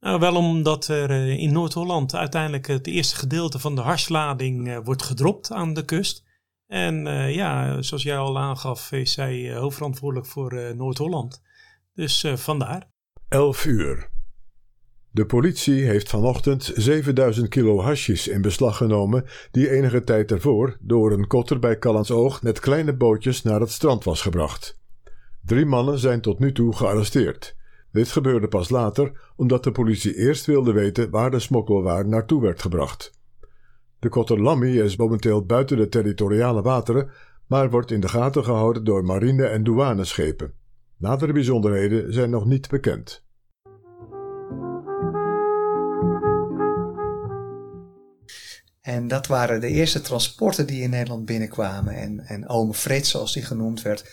Nou, 0.00 0.20
wel 0.20 0.36
omdat 0.36 0.86
er 0.88 1.10
eh, 1.10 1.28
in 1.28 1.52
Noord-Holland 1.52 2.14
uiteindelijk 2.14 2.66
het 2.66 2.86
eerste 2.86 3.16
gedeelte 3.16 3.58
van 3.58 3.74
de 3.74 3.80
harslading 3.80 4.68
eh, 4.68 4.78
wordt 4.84 5.02
gedropt 5.02 5.52
aan 5.52 5.74
de 5.74 5.84
kust. 5.84 6.24
En 6.66 7.06
eh, 7.06 7.34
ja, 7.34 7.82
zoals 7.82 8.02
jij 8.02 8.18
al 8.18 8.38
aangaf, 8.38 8.92
is 8.92 9.16
hij 9.16 9.50
eh, 9.52 9.58
hoofdverantwoordelijk 9.58 10.28
voor 10.28 10.52
eh, 10.52 10.74
Noord-Holland. 10.74 11.42
Dus 11.94 12.24
eh, 12.24 12.36
vandaar. 12.36 12.88
11 13.28 13.64
uur. 13.64 14.10
De 15.16 15.26
politie 15.26 15.84
heeft 15.84 16.08
vanochtend 16.08 16.72
7000 16.74 17.48
kilo 17.48 17.80
hasjes 17.80 18.28
in 18.28 18.42
beslag 18.42 18.76
genomen 18.76 19.24
die 19.50 19.70
enige 19.70 20.04
tijd 20.04 20.30
ervoor 20.30 20.76
door 20.80 21.12
een 21.12 21.26
kotter 21.26 21.58
bij 21.58 21.78
Callandsoog 21.78 22.42
met 22.42 22.60
kleine 22.60 22.96
bootjes 22.96 23.42
naar 23.42 23.60
het 23.60 23.70
strand 23.70 24.04
was 24.04 24.22
gebracht. 24.22 24.80
Drie 25.44 25.66
mannen 25.66 25.98
zijn 25.98 26.20
tot 26.20 26.38
nu 26.38 26.52
toe 26.52 26.76
gearresteerd. 26.76 27.56
Dit 27.92 28.08
gebeurde 28.08 28.48
pas 28.48 28.68
later 28.68 29.32
omdat 29.36 29.64
de 29.64 29.72
politie 29.72 30.16
eerst 30.16 30.46
wilde 30.46 30.72
weten 30.72 31.10
waar 31.10 31.30
de 31.30 31.38
smokkelwaar 31.38 32.08
naartoe 32.08 32.42
werd 32.42 32.60
gebracht. 32.60 33.10
De 33.98 34.08
kotter 34.08 34.40
Lammy 34.40 34.78
is 34.78 34.96
momenteel 34.96 35.44
buiten 35.44 35.76
de 35.76 35.88
territoriale 35.88 36.62
wateren, 36.62 37.10
maar 37.46 37.70
wordt 37.70 37.90
in 37.90 38.00
de 38.00 38.08
gaten 38.08 38.44
gehouden 38.44 38.84
door 38.84 39.04
marine- 39.04 39.46
en 39.46 39.64
douaneschepen. 39.64 40.52
Nadere 40.96 41.32
bijzonderheden 41.32 42.12
zijn 42.12 42.30
nog 42.30 42.44
niet 42.44 42.68
bekend. 42.68 43.25
En 48.86 49.08
dat 49.08 49.26
waren 49.26 49.60
de 49.60 49.68
eerste 49.68 50.00
transporten 50.00 50.66
die 50.66 50.82
in 50.82 50.90
Nederland 50.90 51.24
binnenkwamen. 51.24 51.94
En, 51.94 52.20
en 52.26 52.48
ome 52.48 52.74
Frits, 52.74 53.10
zoals 53.10 53.32
die 53.32 53.44
genoemd 53.44 53.82
werd, 53.82 54.10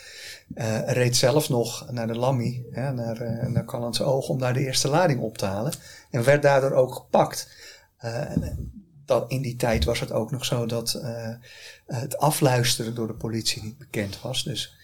uh, 0.55 0.87
reed 0.87 1.15
zelf 1.15 1.49
nog 1.49 1.91
naar 1.91 2.07
de 2.07 2.17
Lammy, 2.17 2.65
naar, 2.71 3.21
uh, 3.21 3.47
naar 3.47 3.65
Callandse 3.65 4.03
Oog, 4.03 4.27
om 4.27 4.39
daar 4.39 4.53
de 4.53 4.65
eerste 4.65 4.87
lading 4.87 5.19
op 5.19 5.37
te 5.37 5.45
halen. 5.45 5.73
En 6.09 6.23
werd 6.23 6.41
daardoor 6.41 6.71
ook 6.71 6.93
gepakt. 6.93 7.49
Dat, 9.05 9.31
in 9.31 9.41
die 9.41 9.55
tijd 9.55 9.83
was 9.83 9.99
het 9.99 10.11
ook 10.11 10.31
nog 10.31 10.45
zo 10.45 10.65
dat 10.65 11.01
het 11.85 12.17
afluisteren 12.17 12.95
door 12.95 13.07
de 13.07 13.15
politie 13.15 13.63
niet 13.63 13.77
bekend 13.77 14.21
was. 14.21 14.43
Dus 14.43 14.75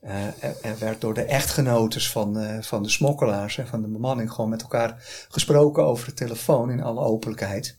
er, 0.00 0.34
er, 0.62 0.78
werd 0.78 1.00
door 1.00 1.14
de 1.14 1.24
echtgenotes 1.24 2.10
van, 2.10 2.62
van 2.62 2.82
de 2.82 2.88
smokkelaars 2.88 3.58
en 3.58 3.66
van 3.66 3.82
de 3.82 3.88
bemanning 3.88 4.32
gewoon 4.32 4.50
met 4.50 4.62
elkaar 4.62 5.26
gesproken 5.28 5.84
over 5.84 6.06
de 6.06 6.14
telefoon 6.14 6.70
in 6.70 6.82
alle 6.82 7.00
openlijkheid. 7.00 7.78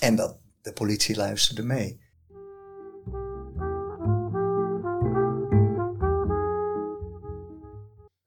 En 0.00 0.16
dat, 0.16 0.36
de 0.62 0.72
politie 0.72 1.16
luisterde 1.16 1.62
mee. 1.62 2.00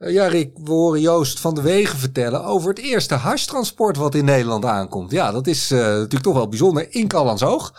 Eh, 0.01 0.13
ja, 0.13 0.27
Rick, 0.27 0.57
we 0.57 0.71
horen 0.71 1.01
Joost 1.01 1.39
van 1.39 1.55
de 1.55 1.61
Wegen 1.61 1.99
vertellen 1.99 2.43
over 2.43 2.69
het 2.69 2.79
eerste 2.79 3.15
hashtransport 3.15 3.97
wat 3.97 4.15
in 4.15 4.25
Nederland 4.25 4.65
aankomt. 4.65 5.11
Ja, 5.11 5.31
dat 5.31 5.47
is 5.47 5.71
uh, 5.71 5.79
natuurlijk 5.79 6.23
toch 6.23 6.33
wel 6.33 6.47
bijzonder 6.47 6.93
in 6.93 7.07
Callandsoog. 7.07 7.73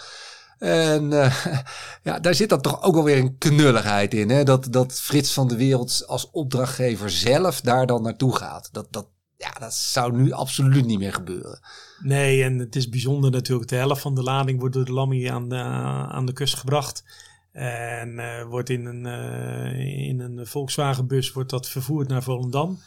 En 0.58 1.10
uh, 1.10 1.44
ja, 2.02 2.18
daar 2.18 2.34
zit 2.34 2.48
dan 2.48 2.60
toch 2.60 2.82
ook 2.82 2.94
wel 2.94 3.04
weer 3.04 3.18
een 3.18 3.38
knulligheid 3.38 4.14
in. 4.14 4.30
Hè? 4.30 4.44
Dat, 4.44 4.66
dat 4.70 5.00
Frits 5.00 5.32
van 5.32 5.48
de 5.48 5.56
Wereld 5.56 6.04
als 6.06 6.30
opdrachtgever 6.30 7.10
zelf 7.10 7.60
daar 7.60 7.86
dan 7.86 8.02
naartoe 8.02 8.36
gaat. 8.36 8.68
Dat, 8.72 8.86
dat, 8.90 9.06
ja, 9.42 9.50
dat 9.58 9.74
zou 9.74 10.16
nu 10.16 10.32
absoluut 10.32 10.86
niet 10.86 10.98
meer 10.98 11.12
gebeuren. 11.12 11.60
Nee, 12.02 12.42
en 12.42 12.58
het 12.58 12.76
is 12.76 12.88
bijzonder 12.88 13.30
natuurlijk. 13.30 13.68
De 13.68 13.76
helft 13.76 14.00
van 14.00 14.14
de 14.14 14.22
lading 14.22 14.58
wordt 14.58 14.74
door 14.74 14.84
de 14.84 14.92
Lammy 14.92 15.30
aan 15.30 15.48
de, 15.48 15.56
aan 15.56 16.26
de 16.26 16.32
kust 16.32 16.54
gebracht. 16.54 17.04
En 17.52 18.08
uh, 18.08 18.42
wordt 18.42 18.68
in 18.68 18.86
een, 18.86 19.04
uh, 19.04 20.08
in 20.08 20.20
een 20.20 20.46
Volkswagenbus 20.46 21.32
wordt 21.32 21.50
dat 21.50 21.68
vervoerd 21.68 22.08
naar 22.08 22.22
Volendam. 22.22 22.78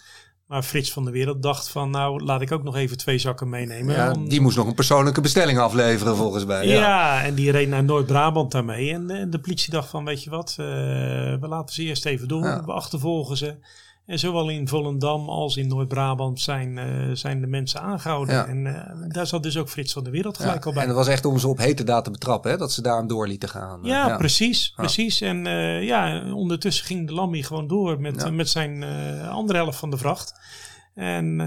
Maar 0.48 0.64
Frits 0.64 0.92
van 0.92 1.04
der 1.04 1.14
Wereld 1.14 1.44
dacht 1.44 1.70
van 1.70 1.90
nou 1.90 2.24
laat 2.24 2.42
ik 2.42 2.52
ook 2.52 2.64
nog 2.64 2.76
even 2.76 2.98
twee 2.98 3.18
zakken 3.18 3.50
meenemen. 3.50 3.96
Ja, 3.96 4.14
die 4.14 4.42
moest 4.42 4.58
nog 4.58 4.68
een 4.68 4.74
persoonlijke 4.74 5.22
bestelling 5.22 5.60
afleveren 5.60 6.16
volgens 6.16 6.46
mij. 6.46 6.68
Ja, 6.68 6.74
ja 6.74 7.24
en 7.24 7.36
die 7.36 7.52
reed 7.52 7.70
naar 7.70 7.84
Noord-Brabant 7.84 8.52
daarmee. 8.52 8.94
En, 8.94 9.10
en, 9.10 9.30
de 9.30 9.40
politie 9.40 9.72
dacht 9.72 9.90
van 9.90 10.06
weet 10.06 10.24
je 10.24 10.30
wat, 10.30 10.56
uh, 10.60 10.66
we 11.40 11.48
laten 11.48 11.76
ze 11.76 11.84
eerst 11.84 12.06
even 12.06 12.28
doen. 12.28 12.44
Ja. 12.44 12.66
We 12.66 12.72
achtervolgen 12.72 13.38
ze. 13.38 13.56
En 14.06 14.20
zowel 14.20 14.50
in 14.50 14.68
Volendam 14.68 15.30
als 15.30 15.58
in 15.58 15.68
Noord-Brabant 15.68 16.40
zijn, 16.40 16.78
uh, 16.78 17.16
zijn 17.16 17.42
de 17.42 17.48
mensen 17.48 17.82
aangehouden. 17.82 18.36
Ja. 18.36 18.46
En 18.46 18.66
uh, 18.66 19.10
daar 19.10 19.28
zat 19.28 19.44
dus 19.44 19.58
ook 19.58 19.70
Frits 19.70 19.94
van 19.94 20.04
de 20.04 20.10
Wereld 20.10 20.38
gelijk 20.38 20.64
ja. 20.64 20.66
al 20.66 20.74
bij. 20.74 20.82
En 20.82 20.88
dat 20.88 20.98
was 20.98 21.08
echt 21.08 21.26
om 21.26 21.38
ze 21.38 21.48
op 21.48 21.58
hete 21.58 21.84
daad 21.84 22.04
te 22.04 22.12
betrappen, 22.12 22.52
hè? 22.52 22.58
dat 22.58 22.72
ze 22.72 22.82
daar 22.82 23.08
door 23.08 23.28
lieten 23.28 23.50
gaan. 23.50 23.80
Ja, 23.84 24.08
ja. 24.08 24.18
precies. 24.18 24.74
precies. 24.76 25.22
En 25.22 25.46
uh, 25.46 25.84
ja, 25.84 26.32
ondertussen 26.34 26.86
ging 26.86 27.08
de 27.08 27.14
Lammy 27.14 27.42
gewoon 27.42 27.68
door 27.68 28.02
met, 28.02 28.32
met 28.32 28.50
zijn 28.50 28.84
andere 29.30 29.58
helft 29.58 29.80
van 29.80 29.90
de 29.90 29.98
vracht. 29.98 30.34
En 30.94 31.38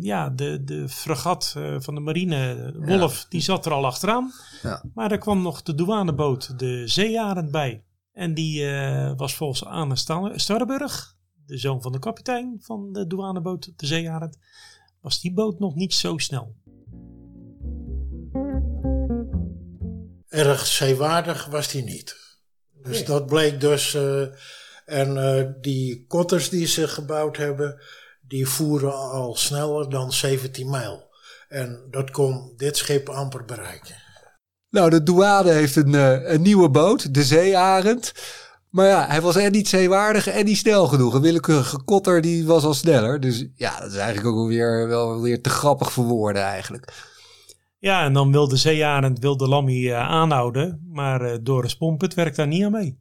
ja, 0.00 0.30
de, 0.30 0.64
de 0.64 0.88
fregat 0.88 1.56
van 1.78 1.94
de 1.94 2.00
marine, 2.00 2.72
Wolf, 2.78 3.26
die 3.28 3.40
zat 3.40 3.66
er 3.66 3.72
al 3.72 3.86
achteraan. 3.86 4.32
Maar 4.94 5.10
er 5.10 5.18
kwam 5.18 5.42
nog 5.42 5.62
de 5.62 5.74
douaneboot, 5.74 6.58
de 6.58 6.82
Zeearend, 6.88 7.50
bij. 7.50 7.84
En 8.12 8.34
die 8.34 8.66
was 9.16 9.34
volgens 9.34 9.64
Anne 9.64 9.96
Starrenburg 10.34 11.14
de 11.46 11.58
zoon 11.58 11.82
van 11.82 11.92
de 11.92 11.98
kapitein 11.98 12.58
van 12.60 12.92
de 12.92 13.06
douaneboot, 13.06 13.72
de 13.76 13.86
Zeearend, 13.86 14.38
was 15.00 15.20
die 15.20 15.32
boot 15.32 15.58
nog 15.58 15.74
niet 15.74 15.94
zo 15.94 16.18
snel. 16.18 16.54
Erg 20.28 20.66
zeewaardig 20.66 21.46
was 21.46 21.68
die 21.68 21.82
niet. 21.82 22.16
Dus 22.82 22.96
nee. 22.96 23.06
dat 23.06 23.26
bleek 23.26 23.60
dus. 23.60 23.94
Uh, 23.94 24.26
en 24.84 25.16
uh, 25.16 25.50
die 25.60 26.06
kotters 26.06 26.48
die 26.48 26.66
ze 26.66 26.88
gebouwd 26.88 27.36
hebben, 27.36 27.80
die 28.20 28.48
voeren 28.48 28.94
al 28.94 29.34
sneller 29.34 29.90
dan 29.90 30.12
17 30.12 30.70
mijl. 30.70 31.12
En 31.48 31.86
dat 31.90 32.10
kon 32.10 32.52
dit 32.56 32.76
schip 32.76 33.08
amper 33.08 33.44
bereiken. 33.44 34.02
Nou, 34.70 34.90
de 34.90 35.02
douane 35.02 35.50
heeft 35.50 35.76
een, 35.76 35.92
uh, 35.92 36.30
een 36.30 36.42
nieuwe 36.42 36.70
boot, 36.70 37.14
de 37.14 37.24
Zeearend. 37.24 38.12
Maar 38.74 38.86
ja, 38.86 39.06
hij 39.06 39.20
was 39.20 39.36
en 39.36 39.52
niet 39.52 39.68
zeewaardig 39.68 40.26
en 40.26 40.44
niet 40.44 40.56
snel 40.56 40.86
genoeg. 40.86 41.14
Een 41.14 41.20
willekeurige 41.20 41.82
kotter 41.82 42.20
die 42.20 42.46
was 42.46 42.64
al 42.64 42.74
sneller. 42.74 43.20
Dus 43.20 43.46
ja, 43.54 43.80
dat 43.80 43.90
is 43.90 43.96
eigenlijk 43.96 44.26
ook 44.26 44.34
wel 44.34 44.46
weer, 44.46 44.88
wel 44.88 45.20
weer 45.20 45.42
te 45.42 45.48
grappig 45.48 45.92
voor 45.92 46.04
woorden 46.04 46.42
eigenlijk. 46.42 46.92
Ja, 47.78 48.04
en 48.04 48.12
dan 48.12 48.32
wilde 48.32 48.56
Zeearend 48.56 49.18
wilde 49.18 49.48
Lammy 49.48 49.86
uh, 49.86 49.98
aanhouden. 49.98 50.88
Maar 50.92 51.24
uh, 51.24 51.36
Doris 51.42 51.76
Pompet 51.76 52.14
werkt 52.14 52.36
daar 52.36 52.46
niet 52.46 52.64
aan 52.64 52.72
mee. 52.72 52.98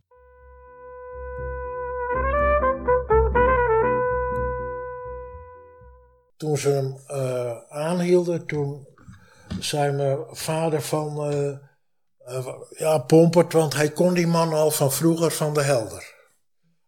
Toen 6.38 6.58
ze 6.58 6.70
hem 6.70 6.98
uh, 7.12 7.52
aanhielden, 7.70 8.46
toen 8.46 8.88
zei 9.60 9.92
mijn 9.92 10.18
vader 10.28 10.82
van 10.82 11.34
uh, 12.28 12.48
ja, 12.70 12.98
Pompert, 12.98 13.54
want 13.54 13.74
hij 13.74 13.92
kon 13.92 14.14
die 14.14 14.28
man 14.28 14.54
al 14.54 14.72
van 14.72 14.92
vroeger 14.92 15.32
van 15.32 15.54
de 15.54 15.62
Helder. 15.62 16.14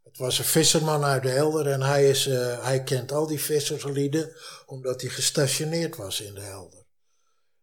Het 0.04 0.18
was 0.18 0.40
een 0.40 0.46
visserman 0.46 1.04
uit 1.04 1.24
de 1.24 1.30
Helder 1.30 1.68
en 1.68 1.82
hij, 1.82 2.10
is, 2.10 2.28
uh, 2.28 2.64
hij 2.64 2.84
kent 2.84 3.12
al 3.12 3.28
die 3.28 3.42
visserslieden 3.42 4.36
omdat 4.66 5.02
hij 5.02 5.10
gestationeerd 5.10 5.96
was 5.96 6.22
in 6.22 6.34
de 6.34 6.42
Helder. 6.42 6.84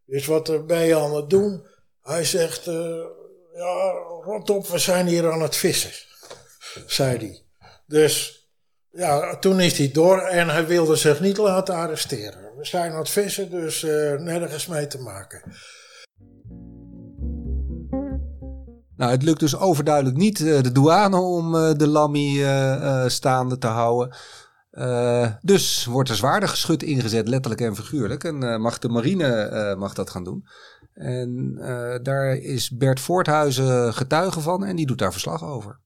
Dus 0.05 0.25
wat 0.25 0.67
ben 0.67 0.81
je 0.81 0.95
aan 0.95 1.15
het 1.15 1.29
doen? 1.29 1.67
Hij 2.01 2.23
zegt, 2.23 2.67
uh, 2.67 3.05
ja, 3.53 3.91
rot 4.21 4.49
op, 4.49 4.67
we 4.67 4.77
zijn 4.77 5.07
hier 5.07 5.31
aan 5.31 5.41
het 5.41 5.55
vissen, 5.55 5.91
zei 6.85 7.17
hij. 7.17 7.43
Dus 7.85 8.47
ja, 8.91 9.37
toen 9.37 9.59
is 9.59 9.77
hij 9.77 9.91
door 9.91 10.21
en 10.21 10.49
hij 10.49 10.67
wilde 10.67 10.95
zich 10.95 11.19
niet 11.19 11.37
laten 11.37 11.75
arresteren. 11.75 12.55
We 12.57 12.65
zijn 12.65 12.91
aan 12.91 12.97
het 12.97 13.09
vissen, 13.09 13.49
dus 13.49 13.81
nergens 14.17 14.67
mee 14.67 14.87
te 14.87 14.99
maken. 14.99 15.53
Nou, 18.97 19.11
het 19.11 19.23
lukt 19.23 19.39
dus 19.39 19.57
overduidelijk 19.57 20.17
niet 20.17 20.39
uh, 20.39 20.61
de 20.61 20.71
douane 20.71 21.17
om 21.17 21.55
uh, 21.55 21.71
de 21.71 21.87
Lammy 21.87 22.39
uh, 22.39 23.07
staande 23.07 23.57
te 23.57 23.67
houden. 23.67 24.15
dus 25.41 25.85
wordt 25.85 26.09
er 26.09 26.15
zwaarder 26.15 26.49
geschut 26.49 26.83
ingezet, 26.83 27.27
letterlijk 27.27 27.61
en 27.61 27.75
figuurlijk. 27.75 28.23
En 28.23 28.61
mag 28.61 28.79
de 28.79 28.89
marine 28.89 29.75
mag 29.77 29.93
dat 29.93 30.09
gaan 30.09 30.23
doen. 30.23 30.45
En 30.93 31.55
daar 32.03 32.35
is 32.35 32.77
Bert 32.77 32.99
Voorthuizen 32.99 33.93
getuige 33.93 34.39
van 34.39 34.65
en 34.65 34.75
die 34.75 34.85
doet 34.85 34.97
daar 34.97 35.11
verslag 35.11 35.43
over. 35.43 35.79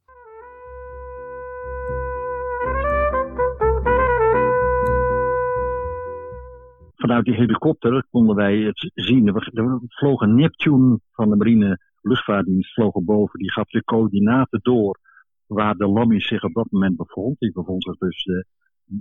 Vanuit 6.96 7.26
die 7.26 7.36
helikopter 7.36 8.06
konden 8.12 8.36
wij 8.36 8.58
het 8.58 8.92
zien. 8.94 9.28
Er 9.28 9.52
vloog 9.88 10.22
een 10.22 10.36
Neptune 10.36 11.00
van 11.12 11.30
de 11.30 11.36
marine 11.36 11.87
luchtvaartdienst 12.08 12.74
vlogen 12.74 13.06
boven. 13.06 13.40
Die 13.40 13.52
gaf 13.52 13.70
de 13.70 13.84
coördinaten 13.84 14.60
door 14.62 15.00
waar 15.46 15.76
de 15.76 15.88
Lammy 15.88 16.20
zich 16.20 16.44
op 16.44 16.54
dat 16.54 16.72
moment 16.72 16.98
bevond. 16.98 17.40
Die 17.40 17.52
bevond 17.52 17.84
zich 17.84 17.98
dus 17.98 18.26
uh, 18.26 18.44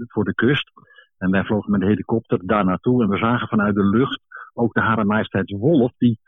voor 0.07 0.25
de 0.25 0.35
kust. 0.35 0.71
En 1.19 1.31
wij 1.31 1.45
vlogen 1.45 1.71
met 1.71 1.81
de 1.81 1.87
helikopter 1.87 2.47
daar 2.47 2.65
naartoe. 2.65 3.03
En 3.03 3.09
we 3.09 3.19
zagen 3.19 3.49
vanuit 3.49 3.75
de 3.75 3.85
lucht 3.85 4.21
ook 4.55 4.75
de 4.75 4.81
Hare 4.81 5.05
Majesteits 5.05 5.53
Wolf. 5.53 5.93
Die 5.99 6.19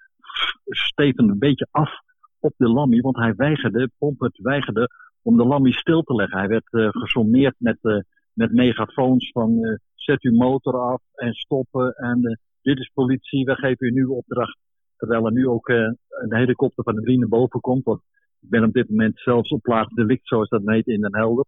steven 0.65 1.29
een 1.29 1.39
beetje 1.39 1.69
af 1.71 1.91
op 2.39 2.55
de 2.57 2.69
Lammy. 2.69 3.01
Want 3.01 3.17
hij 3.17 3.35
weigerde, 3.35 3.91
Pompert 3.99 4.39
weigerde 4.39 4.89
om 5.23 5.37
de 5.37 5.45
Lammy 5.45 5.73
stil 5.73 6.03
te 6.03 6.15
leggen. 6.15 6.39
Hij 6.39 6.49
werd 6.49 6.67
uh, 6.71 6.89
gesommeerd 6.91 7.55
met, 7.59 7.79
uh, 7.83 8.01
met 8.33 8.53
megafoons 8.53 9.31
van 9.31 9.79
zet 9.95 10.23
uw 10.23 10.37
motor 10.37 10.79
af 10.79 11.03
en 11.15 11.33
stoppen. 11.33 11.93
En 11.93 12.39
dit 12.63 12.79
is 12.79 12.91
politie, 12.95 13.45
we 13.45 13.55
geven 13.55 13.87
u 13.87 13.91
nu 13.91 14.05
opdracht 14.05 14.59
Terwijl 14.99 15.27
er 15.27 15.33
nu 15.33 15.49
ook 15.49 15.69
uh, 15.69 15.77
een 16.09 16.35
helikopter 16.35 16.85
van 16.85 16.95
de 16.95 17.01
marine 17.01 17.27
boven 17.27 17.61
komt. 17.61 17.85
Want 17.85 18.01
ik 18.41 18.49
ben 18.49 18.65
op 18.65 18.73
dit 18.73 18.89
moment 18.89 19.19
zelfs 19.21 19.51
op 19.51 19.63
plaats 19.63 19.95
delict, 19.95 20.29
zoals 20.29 20.49
dat 20.49 20.63
heet, 20.65 20.87
in 20.87 21.01
Den 21.01 21.17
Helder. 21.17 21.45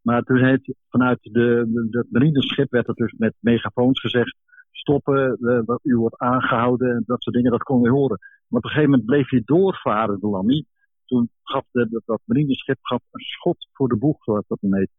Maar 0.00 0.22
toen 0.22 0.44
heeft 0.44 0.72
vanuit 0.88 1.18
de, 1.22 1.88
het 1.90 2.10
marineschip 2.10 2.70
werd 2.70 2.88
er 2.88 2.94
dus 2.94 3.12
met 3.12 3.34
megafoons 3.40 4.00
gezegd: 4.00 4.36
stoppen, 4.70 5.36
uh, 5.40 5.76
u 5.82 5.96
wordt 5.96 6.18
aangehouden 6.18 6.90
en 6.90 7.02
dat 7.06 7.22
soort 7.22 7.36
dingen, 7.36 7.50
dat 7.50 7.62
kon 7.62 7.82
je 7.82 7.90
horen. 7.90 8.18
Maar 8.48 8.58
op 8.58 8.64
een 8.64 8.70
gegeven 8.70 8.90
moment 8.90 9.06
bleef 9.06 9.30
hij 9.30 9.42
doorvaren, 9.44 10.20
de 10.20 10.26
Lammy. 10.26 10.64
Toen 11.04 11.30
gaf 11.42 11.64
dat, 11.72 11.88
dat 12.04 12.20
marineschip 12.24 12.78
gaf 12.80 13.00
een 13.10 13.20
schot 13.20 13.68
voor 13.72 13.88
de 13.88 13.96
boeg, 13.96 14.24
zoals 14.24 14.46
dat 14.46 14.58
heet. 14.60 14.90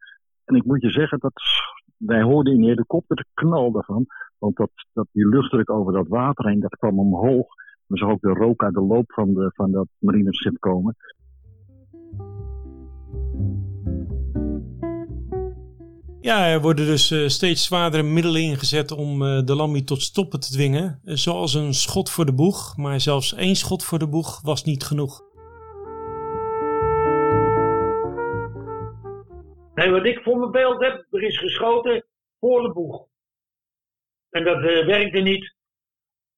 En 0.45 0.55
ik 0.55 0.65
moet 0.65 0.81
je 0.81 0.89
zeggen, 0.89 1.19
dat, 1.19 1.33
wij 1.97 2.21
hoorden 2.21 2.53
in 2.53 2.61
de 2.61 2.67
helikopter 2.67 3.15
de 3.15 3.25
knal 3.33 3.71
daarvan. 3.71 4.05
Want 4.37 4.55
dat, 4.55 4.71
dat 4.93 5.07
die 5.11 5.27
luchtdruk 5.27 5.69
over 5.69 5.93
dat 5.93 6.07
water 6.07 6.47
heen, 6.47 6.59
dat 6.59 6.75
kwam 6.75 6.99
omhoog. 6.99 7.47
We 7.87 7.97
zag 7.97 8.09
ook 8.09 8.21
de 8.21 8.33
rook 8.33 8.63
uit 8.63 8.73
de 8.73 8.81
loop 8.81 9.11
van, 9.11 9.33
de, 9.33 9.51
van 9.53 9.71
dat 9.71 9.87
marineschip 9.99 10.59
komen. 10.59 10.95
Ja, 16.25 16.47
er 16.47 16.61
worden 16.61 16.85
dus 16.85 17.11
uh, 17.11 17.27
steeds 17.27 17.65
zwaardere 17.65 18.03
middelen 18.03 18.41
ingezet 18.41 18.91
om 18.91 19.21
uh, 19.21 19.41
de 19.43 19.55
Lammy 19.55 19.81
tot 19.81 20.01
stoppen 20.01 20.39
te 20.39 20.51
dwingen. 20.51 21.01
Uh, 21.03 21.15
zoals 21.15 21.53
een 21.53 21.73
schot 21.73 22.09
voor 22.11 22.25
de 22.25 22.33
boeg, 22.33 22.77
maar 22.77 22.99
zelfs 22.99 23.35
één 23.35 23.55
schot 23.55 23.83
voor 23.83 23.99
de 23.99 24.07
boeg 24.07 24.41
was 24.41 24.63
niet 24.63 24.83
genoeg. 24.83 25.21
Nee, 29.73 29.91
wat 29.91 30.05
ik 30.05 30.19
voor 30.23 30.37
mijn 30.37 30.51
beeld 30.51 30.81
heb, 30.81 31.05
er 31.11 31.23
is 31.23 31.39
geschoten 31.39 32.05
voor 32.39 32.61
de 32.61 32.73
boeg. 32.73 33.07
En 34.29 34.43
dat 34.43 34.61
werkte 34.85 35.19
niet. 35.19 35.54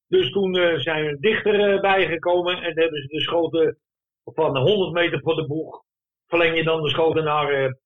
Dus 0.08 0.32
toen 0.32 0.56
zijn 0.80 1.06
we 1.06 1.18
dichter 1.20 1.80
bijgekomen 1.80 2.56
en 2.56 2.80
hebben 2.80 3.02
ze 3.02 3.08
de 3.08 3.22
schoten 3.22 3.78
van 4.24 4.58
100 4.58 4.92
meter 4.92 5.20
voor 5.22 5.36
de 5.36 5.48
boeg. 5.48 5.84
Verleng 6.28 6.56
je 6.56 6.64
dan 6.64 6.82
de 6.82 6.90
schoten 6.90 7.24
naar 7.24 7.78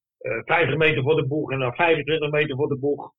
50 0.45 0.77
meter 0.77 1.03
voor 1.03 1.15
de 1.15 1.27
boeg 1.27 1.51
en 1.51 1.57
naar 1.57 1.75
25 1.75 2.29
meter 2.29 2.55
voor 2.55 2.67
de 2.67 2.77
boeg. 2.77 3.11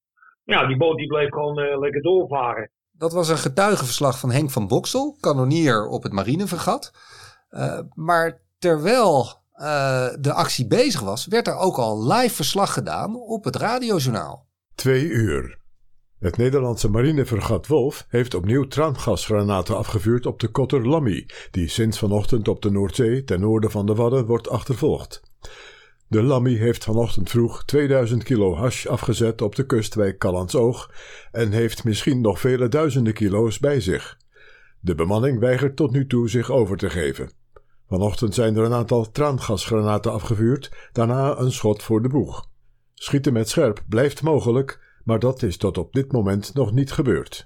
Ja, 0.44 0.66
die 0.66 0.76
boot 0.76 0.96
die 0.96 1.06
bleef 1.06 1.30
gewoon 1.30 1.58
uh, 1.58 1.78
lekker 1.78 2.02
doorvaren. 2.02 2.70
Dat 2.90 3.12
was 3.12 3.28
een 3.28 3.36
getuigenverslag 3.36 4.18
van 4.18 4.30
Henk 4.30 4.50
van 4.50 4.68
Boksel, 4.68 5.16
kanonier 5.20 5.86
op 5.86 6.02
het 6.02 6.12
marinevergat. 6.12 6.92
Uh, 7.50 7.78
maar 7.94 8.40
terwijl 8.58 9.26
uh, 9.54 10.08
de 10.20 10.32
actie 10.32 10.66
bezig 10.66 11.00
was, 11.00 11.26
werd 11.26 11.46
er 11.46 11.56
ook 11.56 11.76
al 11.76 12.06
live 12.12 12.34
verslag 12.34 12.72
gedaan 12.72 13.16
op 13.16 13.44
het 13.44 13.56
radiojournaal. 13.56 14.46
Twee 14.74 15.04
uur. 15.04 15.61
Het 16.22 16.36
Nederlandse 16.36 16.90
marinevergat 16.90 17.66
Wolf 17.66 18.06
heeft 18.08 18.34
opnieuw 18.34 18.66
traangasgranaten 18.66 19.76
afgevuurd 19.76 20.26
op 20.26 20.40
de 20.40 20.48
kotter 20.48 20.88
Lammy, 20.88 21.26
die 21.50 21.68
sinds 21.68 21.98
vanochtend 21.98 22.48
op 22.48 22.62
de 22.62 22.70
Noordzee 22.70 23.24
ten 23.24 23.40
noorden 23.40 23.70
van 23.70 23.86
de 23.86 23.94
Wadden 23.94 24.26
wordt 24.26 24.48
achtervolgd. 24.48 25.22
De 26.08 26.22
Lammy 26.22 26.56
heeft 26.56 26.84
vanochtend 26.84 27.30
vroeg 27.30 27.64
2000 27.64 28.22
kilo 28.22 28.54
hash 28.54 28.86
afgezet 28.86 29.42
op 29.42 29.54
de 29.54 29.66
kust 29.66 29.96
bij 29.96 30.16
Callandsoog 30.16 30.90
en 31.32 31.52
heeft 31.52 31.84
misschien 31.84 32.20
nog 32.20 32.40
vele 32.40 32.68
duizenden 32.68 33.12
kilo's 33.12 33.58
bij 33.58 33.80
zich. 33.80 34.18
De 34.80 34.94
bemanning 34.94 35.38
weigert 35.38 35.76
tot 35.76 35.90
nu 35.90 36.06
toe 36.06 36.28
zich 36.28 36.50
over 36.50 36.76
te 36.76 36.90
geven. 36.90 37.32
Vanochtend 37.88 38.34
zijn 38.34 38.56
er 38.56 38.64
een 38.64 38.72
aantal 38.72 39.10
traangasgranaten 39.10 40.12
afgevuurd, 40.12 40.70
daarna 40.92 41.38
een 41.38 41.52
schot 41.52 41.82
voor 41.82 42.02
de 42.02 42.08
boeg. 42.08 42.48
Schieten 42.94 43.32
met 43.32 43.48
scherp 43.48 43.82
blijft 43.88 44.22
mogelijk, 44.22 44.81
maar 45.04 45.18
dat 45.18 45.42
is 45.42 45.56
tot 45.56 45.78
op 45.78 45.92
dit 45.92 46.12
moment 46.12 46.54
nog 46.54 46.72
niet 46.72 46.92
gebeurd. 46.92 47.44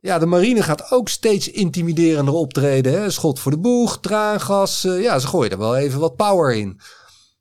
Ja, 0.00 0.18
de 0.18 0.26
marine 0.26 0.62
gaat 0.62 0.90
ook 0.90 1.08
steeds 1.08 1.50
intimiderender 1.50 2.34
optreden. 2.34 2.92
Hè? 2.92 3.10
Schot 3.10 3.40
voor 3.40 3.52
de 3.52 3.58
boeg, 3.58 4.00
traangas. 4.00 4.84
Uh, 4.84 5.02
ja, 5.02 5.18
ze 5.18 5.26
gooien 5.26 5.50
er 5.50 5.58
wel 5.58 5.76
even 5.76 6.00
wat 6.00 6.16
power 6.16 6.56
in. 6.56 6.80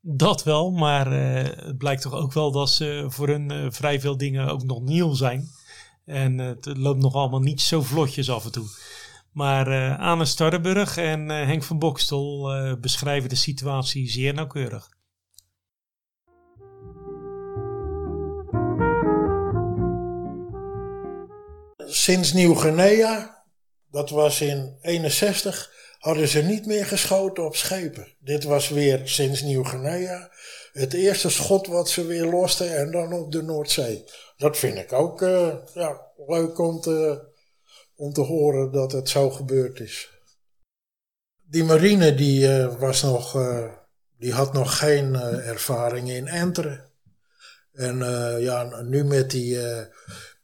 Dat 0.01 0.43
wel, 0.43 0.71
maar 0.71 1.13
uh, 1.13 1.43
het 1.65 1.77
blijkt 1.77 2.01
toch 2.01 2.13
ook 2.13 2.33
wel 2.33 2.51
dat 2.51 2.69
ze 2.69 3.05
voor 3.07 3.27
hun 3.27 3.51
uh, 3.51 3.65
vrij 3.69 3.99
veel 3.99 4.17
dingen 4.17 4.47
ook 4.47 4.63
nog 4.63 4.81
nieuw 4.81 5.13
zijn. 5.13 5.47
En 6.05 6.37
het 6.37 6.65
loopt 6.77 7.01
nog 7.01 7.13
allemaal 7.13 7.39
niet 7.39 7.61
zo 7.61 7.81
vlotjes 7.81 8.29
af 8.29 8.45
en 8.45 8.51
toe. 8.51 8.65
Maar 9.31 9.97
Anne 9.97 10.25
Starrenburg 10.25 10.97
en 10.97 11.29
Henk 11.29 11.63
van 11.63 11.79
Bokstel 11.79 12.49
beschrijven 12.81 13.29
de 13.29 13.35
situatie 13.35 14.09
zeer 14.09 14.33
nauwkeurig. 14.33 14.89
Sinds 21.89 22.33
Nieuw-Guinea, 22.33 23.43
dat 23.91 24.09
was 24.09 24.41
in 24.41 24.77
61, 24.81 25.71
hadden 25.99 26.27
ze 26.27 26.41
niet 26.41 26.65
meer 26.65 26.85
geschoten 26.85 27.45
op 27.45 27.55
schepen. 27.55 28.07
Dit 28.19 28.43
was 28.43 28.69
weer 28.69 29.01
sinds 29.03 29.41
Nieuw-Guinea 29.41 30.31
het 30.71 30.93
eerste 30.93 31.29
schot 31.29 31.67
wat 31.67 31.89
ze 31.89 32.05
weer 32.05 32.25
losten 32.25 32.77
en 32.77 32.91
dan 32.91 33.13
op 33.13 33.31
de 33.31 33.41
Noordzee. 33.41 34.03
Dat 34.37 34.57
vind 34.57 34.77
ik 34.77 34.93
ook 34.93 35.21
uh, 35.21 35.55
ja, 35.73 36.01
leuk 36.27 36.59
om 36.59 36.81
te, 36.81 37.27
om 37.95 38.13
te 38.13 38.21
horen 38.21 38.71
dat 38.71 38.91
het 38.91 39.09
zo 39.09 39.29
gebeurd 39.29 39.79
is. 39.79 40.09
Die 41.41 41.63
marine 41.63 42.15
die, 42.15 42.47
uh, 42.47 42.79
was 42.79 43.01
nog, 43.01 43.35
uh, 43.35 43.73
die 44.17 44.33
had 44.33 44.53
nog 44.53 44.77
geen 44.77 45.15
ervaring 45.15 46.09
in 46.09 46.27
enteren. 46.27 46.87
En 47.73 47.97
ja, 48.39 48.81
nu 48.81 49.03
met 49.03 49.31
die, 49.31 49.57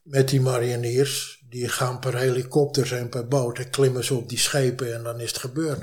met 0.02 0.28
die 0.28 0.40
mariniers, 0.40 1.35
die 1.56 1.68
gaan 1.68 1.98
per 1.98 2.16
helikopters 2.16 2.90
en 2.92 3.08
per 3.08 3.28
boot 3.28 3.58
en 3.58 3.70
klimmen 3.70 4.04
ze 4.04 4.14
op 4.14 4.28
die 4.28 4.38
schepen 4.38 4.94
en 4.94 5.02
dan 5.02 5.20
is 5.20 5.32
het 5.32 5.38
gebeurd. 5.38 5.82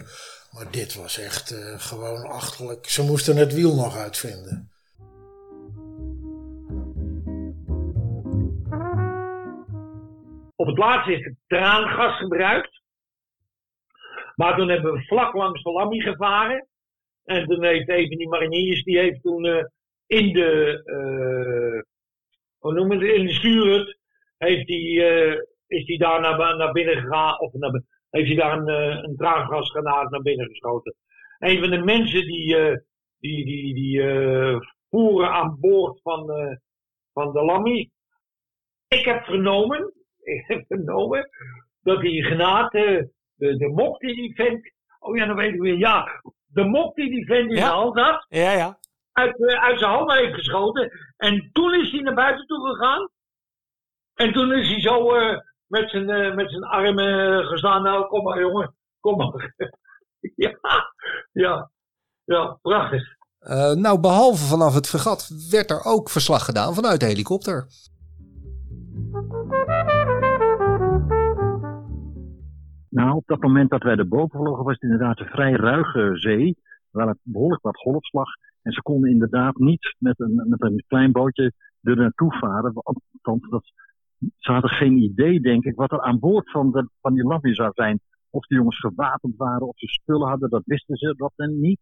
Maar 0.51 0.71
dit 0.71 0.95
was 0.95 1.19
echt 1.19 1.51
uh, 1.51 1.79
gewoon 1.79 2.23
achterlijk. 2.23 2.86
Ze 2.86 3.03
moesten 3.03 3.36
het 3.36 3.53
wiel 3.53 3.75
nog 3.75 3.97
uitvinden. 3.97 4.71
Op 10.55 10.67
het 10.67 10.77
laatst 10.77 11.09
is 11.09 11.23
het 11.25 11.36
traangas 11.47 12.17
gebruikt. 12.17 12.81
Maar 14.36 14.55
toen 14.57 14.69
hebben 14.69 14.93
we 14.93 15.05
vlak 15.05 15.33
langs 15.33 15.63
de 15.63 15.71
Lammy 15.71 15.99
gevaren. 15.99 16.67
En 17.23 17.45
toen 17.45 17.63
heeft 17.63 17.89
een 17.89 18.07
van 18.07 18.17
die 18.17 18.29
mariniers, 18.29 18.83
die 18.83 18.97
heeft 18.97 19.21
toen 19.21 19.45
uh, 19.45 19.63
in 20.05 20.33
de, 20.33 20.81
uh, 20.86 21.81
hoe 22.57 22.73
noemen 22.73 22.99
het, 22.99 23.15
in 23.15 23.25
de 23.25 23.33
stuurhut, 23.33 23.97
heeft 24.38 24.67
hij 24.67 25.41
is 25.67 25.88
hij 25.88 25.97
daar 25.97 26.21
naar, 26.21 26.58
naar 26.58 26.71
binnen 26.71 26.97
gegaan, 26.97 27.39
of 27.39 27.54
naar, 27.54 27.82
heeft 28.10 28.28
hij 28.28 28.36
daar 28.36 28.58
een, 28.58 28.67
eh, 28.67 29.04
een 29.04 29.15
traangasgranaat 29.15 30.10
naar 30.10 30.21
binnen 30.21 30.47
geschoten. 30.47 30.95
Een 31.39 31.60
van 31.60 31.69
de 31.69 31.84
mensen 31.84 32.26
die, 32.26 32.58
uh, 32.58 32.78
die, 33.19 33.45
die, 33.45 33.73
die 33.73 33.97
uh, 33.97 34.60
voeren 34.89 35.30
aan 35.30 35.58
boord 35.60 36.02
van, 36.02 36.39
uh, 36.39 36.56
van 37.13 37.32
de 37.34 37.43
Lammy. 37.43 37.89
Ik 38.88 39.06
heb 39.06 39.23
vernomen, 39.23 39.93
ik 40.34 40.43
heb 40.47 40.65
vernomen 40.67 41.30
dat 41.82 42.02
die 42.02 42.23
granaat, 42.23 42.71
de, 42.71 43.12
de 43.36 43.71
mok 43.76 43.99
die 43.99 44.15
die 44.15 44.36
vent, 44.36 44.73
oh 44.99 45.17
ja, 45.17 45.26
dan 45.26 45.36
weet 45.36 45.54
ik 45.54 45.62
weer, 45.62 45.78
ja, 45.78 46.21
de 46.45 46.63
mok 46.63 46.95
die 46.95 47.10
die 47.10 47.26
vent 47.26 47.49
in 47.49 47.56
ja. 47.56 47.62
zijn 47.62 47.71
hand 47.71 47.99
had, 47.99 48.26
ja, 48.30 48.52
ja. 48.52 48.80
Uit, 49.12 49.41
uit 49.41 49.80
zijn 49.80 49.91
hand 49.91 50.12
heeft 50.12 50.34
geschoten. 50.34 50.91
En 51.17 51.49
toen 51.52 51.73
is 51.73 51.91
hij 51.91 52.02
naar 52.02 52.13
buiten 52.13 52.45
toe 52.45 52.67
gegaan. 52.67 53.10
En 54.13 54.34
toen 54.34 54.54
is 54.54 54.69
hij 54.69 54.82
zo 54.82 55.15
met 55.73 55.89
zijn, 55.89 56.09
uh, 56.09 56.36
met 56.36 56.49
zijn 56.49 56.63
armen 56.63 57.43
gestaan. 57.45 57.83
Nou, 57.83 58.07
kom 58.07 58.23
maar 58.23 58.39
jongen, 58.39 58.75
kom 58.99 59.17
maar. 59.17 59.53
ja, 60.45 60.57
ja, 61.31 61.69
ja, 62.23 62.57
prachtig. 62.62 63.03
Uh, 63.41 63.71
nou, 63.71 63.99
behalve 63.99 64.45
vanaf 64.45 64.73
het 64.73 64.89
vergat 64.89 65.49
werd 65.51 65.69
er 65.69 65.83
ook 65.83 66.09
verslag 66.09 66.45
gedaan 66.45 66.73
vanuit 66.73 66.99
de 66.99 67.05
helikopter. 67.05 67.67
Nou, 72.89 73.15
op 73.15 73.25
dat 73.25 73.41
moment 73.41 73.69
dat 73.69 73.83
wij 73.83 73.95
erboven 73.95 74.39
vlogen 74.39 74.63
was 74.63 74.73
het 74.73 74.81
inderdaad 74.81 75.19
een 75.19 75.25
vrij 75.25 75.51
ruige 75.51 76.12
zee. 76.13 76.57
Wel 76.91 77.07
het 77.07 77.17
behoorlijk 77.21 77.62
wat 77.62 77.77
golfslag. 77.77 78.29
En 78.62 78.71
ze 78.71 78.81
konden 78.81 79.09
inderdaad 79.09 79.57
niet 79.57 79.95
met 79.99 80.19
een, 80.19 80.45
met 80.47 80.62
een 80.62 80.83
klein 80.88 81.12
bootje 81.12 81.53
er 81.81 81.95
naartoe 81.95 82.38
varen. 82.38 82.73
Althans, 82.73 83.49
dat 83.49 83.71
ze 84.38 84.51
hadden 84.51 84.71
geen 84.71 84.97
idee, 84.97 85.39
denk 85.39 85.63
ik, 85.63 85.75
wat 85.75 85.91
er 85.91 86.01
aan 86.01 86.19
boord 86.19 86.51
van, 86.51 86.71
de, 86.71 86.89
van 87.01 87.13
die 87.13 87.23
Lammy 87.23 87.53
zou 87.53 87.71
zijn. 87.73 87.99
Of 88.29 88.45
de 88.45 88.55
jongens 88.55 88.79
gewapend 88.79 89.36
waren, 89.38 89.67
of 89.67 89.77
ze 89.77 89.88
spullen 89.88 90.27
hadden, 90.27 90.49
dat 90.49 90.62
wisten 90.65 90.95
ze 90.95 91.13
dat 91.17 91.31
dan 91.36 91.59
niet. 91.59 91.79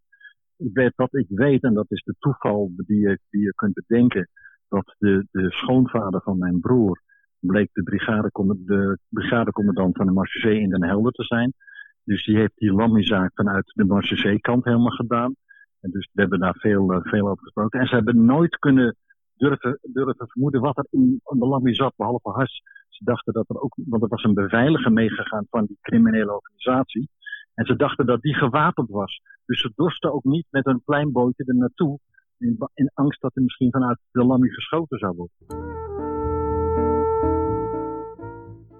Ik 0.56 0.70
weet 0.72 0.92
wat 0.96 1.14
ik 1.14 1.26
weet, 1.28 1.62
en 1.62 1.74
dat 1.74 1.90
is 1.90 2.02
de 2.02 2.14
toeval 2.18 2.70
die 2.76 2.98
je, 2.98 3.18
die 3.30 3.42
je 3.42 3.54
kunt 3.54 3.72
bedenken, 3.72 4.28
dat 4.68 4.94
de, 4.98 5.26
de 5.30 5.50
schoonvader 5.50 6.22
van 6.22 6.38
mijn 6.38 6.60
broer 6.60 7.02
bleek 7.38 7.68
de, 7.72 7.82
brigadecommandant, 7.82 9.94
de 9.94 9.98
van 9.98 10.06
de 10.06 10.12
Marseillais 10.12 10.62
in 10.62 10.70
Den 10.70 10.84
Helder 10.84 11.12
te 11.12 11.24
zijn. 11.24 11.52
Dus 12.04 12.24
die 12.24 12.36
heeft 12.36 12.56
die 12.56 12.72
Lammy-zaak 12.72 13.30
vanuit 13.34 13.72
de 13.74 13.84
Marseillais-kant 13.84 14.64
helemaal 14.64 14.90
gedaan. 14.90 15.34
En 15.80 15.90
dus 15.90 16.08
we 16.12 16.20
hebben 16.20 16.38
daar 16.38 16.56
veel, 16.58 16.92
uh, 16.92 16.98
veel 17.02 17.28
over 17.28 17.42
gesproken. 17.42 17.80
En 17.80 17.86
ze 17.86 17.94
hebben 17.94 18.24
nooit 18.24 18.58
kunnen 18.58 18.96
durven, 19.36 19.78
durven 19.82 20.28
vermoeden 20.28 20.60
wat 20.60 20.76
er 20.76 20.86
in 20.90 21.20
de 21.24 21.46
Lammy 21.46 21.74
zat, 21.74 21.92
behalve 21.96 22.30
has. 22.30 22.62
Ze 22.88 23.04
dachten 23.04 23.32
dat 23.32 23.48
er 23.48 23.60
ook, 23.60 23.74
want 23.76 24.02
er 24.02 24.08
was 24.08 24.24
een 24.24 24.34
beveiliger 24.34 24.92
meegegaan 24.92 25.46
van 25.50 25.64
die 25.66 25.78
criminele 25.80 26.32
organisatie. 26.32 27.08
En 27.54 27.66
ze 27.66 27.76
dachten 27.76 28.06
dat 28.06 28.20
die 28.20 28.34
gewapend 28.34 28.90
was. 28.90 29.20
Dus 29.46 29.60
ze 29.60 29.72
dorsten 29.74 30.12
ook 30.12 30.24
niet 30.24 30.46
met 30.50 30.66
een 30.66 30.82
klein 30.84 31.12
bootje 31.12 31.44
er 31.44 31.54
naartoe. 31.54 31.98
In, 32.38 32.68
in 32.74 32.90
angst 32.94 33.20
dat 33.20 33.36
er 33.36 33.42
misschien 33.42 33.70
vanuit 33.70 33.98
de 34.10 34.24
Lammy 34.24 34.48
geschoten 34.48 34.98
zou 34.98 35.16
worden. 35.16 35.70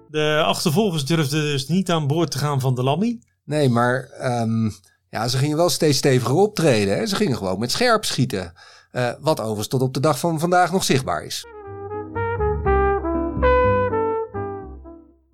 De 0.07 0.43
achtervolgers 0.45 1.05
durfden 1.05 1.41
dus 1.41 1.67
niet 1.67 1.91
aan 1.91 2.07
boord 2.07 2.31
te 2.31 2.37
gaan 2.37 2.59
van 2.59 2.75
de 2.75 2.83
Lammy. 2.83 3.19
Nee, 3.45 3.69
maar 3.69 4.09
um, 4.21 4.69
ja, 5.09 5.27
ze 5.27 5.37
gingen 5.37 5.57
wel 5.57 5.69
steeds 5.69 5.97
steviger 5.97 6.35
optreden. 6.35 6.97
Hè? 6.97 7.05
Ze 7.05 7.15
gingen 7.15 7.37
gewoon 7.37 7.59
met 7.59 7.71
scherp 7.71 8.03
schieten. 8.03 8.53
Uh, 8.93 9.13
wat 9.19 9.39
overigens 9.39 9.67
tot 9.67 9.81
op 9.81 9.93
de 9.93 9.99
dag 9.99 10.19
van 10.19 10.39
vandaag 10.39 10.71
nog 10.71 10.83
zichtbaar 10.83 11.23
is. 11.23 11.45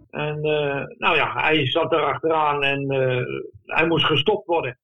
En 0.09 0.45
uh, 0.45 0.83
nou 0.97 1.15
ja, 1.15 1.33
hij 1.33 1.67
zat 1.67 1.91
er 1.91 2.03
achteraan 2.03 2.63
en 2.63 2.91
uh, 2.91 3.23
hij 3.63 3.87
moest 3.87 4.05
gestopt 4.05 4.45
worden. 4.45 4.77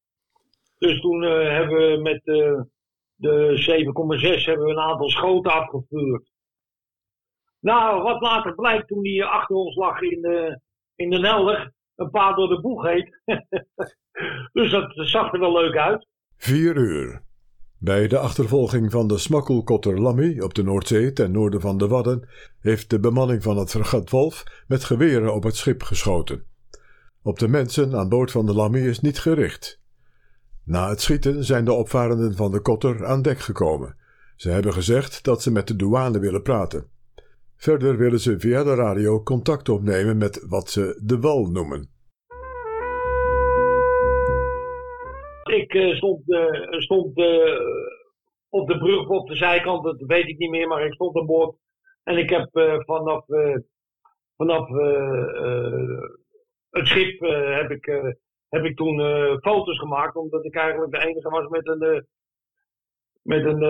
Dus 0.78 1.02
toen 1.02 1.24
eh, 1.24 1.50
hebben 1.50 1.78
we 1.78 2.02
met 2.02 2.22
eh, 2.26 2.62
de 3.16 4.36
7,6 4.40 4.46
hebben 4.46 4.66
we 4.66 4.72
een 4.72 4.80
aantal 4.80 5.10
schoten 5.10 5.52
afgevuurd. 5.52 6.32
Nou, 7.60 8.02
wat 8.02 8.22
later 8.22 8.56
blijkt 8.56 8.88
toen 8.88 9.02
die 9.02 9.26
achter 9.26 9.56
ons 9.56 9.76
lag 9.76 10.02
in 10.02 10.22
de, 10.22 10.60
in 10.96 11.10
de 11.10 11.20
Nelder, 11.20 11.74
een 11.96 12.10
paar 12.10 12.36
door 12.36 12.48
de 12.48 12.62
boeg 12.62 12.84
heet. 12.84 13.22
dus 14.54 14.72
dat 14.72 14.92
zag 14.96 15.34
er 15.34 15.40
wel 15.40 15.52
leuk 15.52 15.78
uit. 15.78 16.08
Vier 16.38 16.78
uur. 16.78 17.25
Bij 17.86 18.08
de 18.08 18.18
achtervolging 18.18 18.92
van 18.92 19.08
de 19.08 19.18
smokkelkotter 19.18 20.02
Lammy 20.02 20.40
op 20.40 20.54
de 20.54 20.64
Noordzee 20.64 21.14
ten 21.14 21.32
noorden 21.32 21.62
van 21.62 21.78
de 21.78 21.88
Wadden 21.88 22.28
heeft 22.60 22.90
de 22.90 23.00
bemanning 23.00 23.44
van 23.44 23.58
het 23.58 23.70
fregat 23.70 24.10
Wolf 24.10 24.44
met 24.68 24.84
geweren 24.84 25.34
op 25.34 25.44
het 25.44 25.56
schip 25.56 25.84
geschoten. 25.84 26.44
Op 27.22 27.40
de 27.40 27.48
mensen 27.48 27.96
aan 27.96 28.10
boord 28.10 28.32
van 28.32 28.46
de 28.46 28.54
Lammy 28.54 28.80
is 28.80 29.00
niet 29.00 29.20
gericht. 29.20 29.82
Na 30.64 30.90
het 30.90 31.02
schieten 31.02 31.44
zijn 31.44 31.66
de 31.66 31.74
opvarenden 31.74 32.36
van 32.36 32.52
de 32.52 32.60
kotter 32.60 33.06
aan 33.06 33.22
dek 33.22 33.40
gekomen. 33.40 33.96
Ze 34.36 34.50
hebben 34.50 34.74
gezegd 34.74 35.24
dat 35.24 35.42
ze 35.42 35.52
met 35.52 35.68
de 35.68 35.76
douane 35.76 36.20
willen 36.20 36.42
praten. 36.42 36.88
Verder 37.56 37.98
willen 37.98 38.20
ze 38.20 38.40
via 38.40 38.64
de 38.64 38.76
radio 38.76 39.24
contact 39.24 39.70
opnemen 39.70 40.18
met 40.18 40.46
wat 40.48 40.70
ze 40.70 41.00
de 41.04 41.20
wal 41.20 41.46
noemen. 41.46 41.90
Ik 45.76 45.82
uh, 45.82 45.96
stond, 45.96 46.30
uh, 46.30 46.80
stond 46.80 47.18
uh, 47.18 47.60
op 48.50 48.68
de 48.68 48.78
brug 48.78 49.10
op 49.10 49.28
de 49.28 49.36
zijkant, 49.36 49.84
dat 49.84 50.02
weet 50.02 50.28
ik 50.28 50.38
niet 50.38 50.50
meer, 50.50 50.68
maar 50.68 50.86
ik 50.86 50.94
stond 50.94 51.18
aan 51.18 51.26
boord. 51.26 51.56
En 52.04 52.18
ik 52.18 52.30
heb 52.30 52.50
vanaf, 52.86 53.26
vanaf 54.36 54.68
het 56.70 56.88
schip 56.88 57.20
heb 57.60 57.72
ik, 57.72 57.86
heb 58.50 58.64
ik 58.64 58.76
toen 58.76 59.00
foto's 59.42 59.80
gemaakt, 59.80 60.16
omdat 60.16 60.46
ik 60.46 60.56
eigenlijk 60.56 60.92
de 60.92 61.08
enige 61.08 61.30
was 61.30 61.48
met 61.48 61.68
een, 61.68 62.08
met 63.22 63.46
een, 63.46 63.62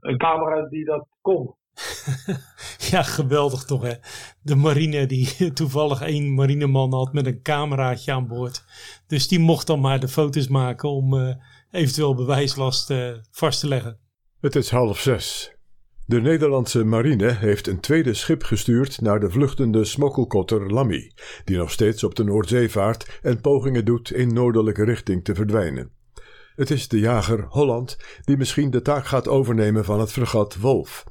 een 0.00 0.18
camera 0.18 0.68
die 0.68 0.84
dat 0.84 1.06
kon. 1.20 1.54
ja, 2.90 3.02
geweldig 3.02 3.64
toch 3.64 3.82
hè. 3.82 3.94
De 4.42 4.54
marine 4.54 5.06
die 5.06 5.52
toevallig 5.52 6.00
één 6.00 6.34
marineman 6.34 6.94
had 6.94 7.12
met 7.12 7.26
een 7.26 7.42
cameraatje 7.42 8.12
aan 8.12 8.26
boord. 8.26 8.64
Dus 9.06 9.28
die 9.28 9.38
mocht 9.38 9.66
dan 9.66 9.80
maar 9.80 10.00
de 10.00 10.08
foto's 10.08 10.48
maken 10.48 10.88
om 10.88 11.14
uh, 11.14 11.34
eventueel 11.70 12.14
bewijslast 12.14 12.90
uh, 12.90 13.10
vast 13.30 13.60
te 13.60 13.68
leggen. 13.68 13.98
Het 14.40 14.56
is 14.56 14.70
half 14.70 15.00
zes. 15.00 15.54
De 16.06 16.20
Nederlandse 16.20 16.84
marine 16.84 17.32
heeft 17.32 17.66
een 17.66 17.80
tweede 17.80 18.14
schip 18.14 18.42
gestuurd 18.42 19.00
naar 19.00 19.20
de 19.20 19.30
vluchtende 19.30 19.84
smokkelkotter 19.84 20.72
Lammy, 20.72 21.12
die 21.44 21.56
nog 21.56 21.70
steeds 21.70 22.04
op 22.04 22.14
de 22.14 22.24
Noordzee 22.24 22.70
vaart 22.70 23.18
en 23.22 23.40
pogingen 23.40 23.84
doet 23.84 24.10
in 24.10 24.32
noordelijke 24.32 24.84
richting 24.84 25.24
te 25.24 25.34
verdwijnen. 25.34 25.90
Het 26.54 26.70
is 26.70 26.88
de 26.88 26.98
jager 26.98 27.46
Holland 27.48 27.96
die 28.24 28.36
misschien 28.36 28.70
de 28.70 28.82
taak 28.82 29.06
gaat 29.06 29.28
overnemen 29.28 29.84
van 29.84 30.00
het 30.00 30.12
fregat 30.12 30.56
Wolf. 30.56 31.04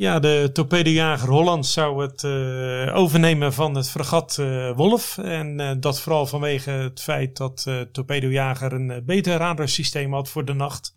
Ja, 0.00 0.18
de 0.18 0.50
torpedojager 0.52 1.28
Holland 1.28 1.66
zou 1.66 2.02
het 2.02 2.22
uh, 2.22 2.96
overnemen 2.96 3.52
van 3.52 3.74
het 3.74 3.90
fregat 3.90 4.36
uh, 4.40 4.70
Wolf. 4.76 5.18
En 5.18 5.60
uh, 5.60 5.70
dat 5.80 6.00
vooral 6.00 6.26
vanwege 6.26 6.70
het 6.70 7.00
feit 7.00 7.36
dat 7.36 7.66
torpedojager 7.92 8.72
een 8.72 9.02
beter 9.04 9.36
radarsysteem 9.36 10.12
had 10.12 10.28
voor 10.28 10.44
de 10.44 10.52
nacht. 10.52 10.96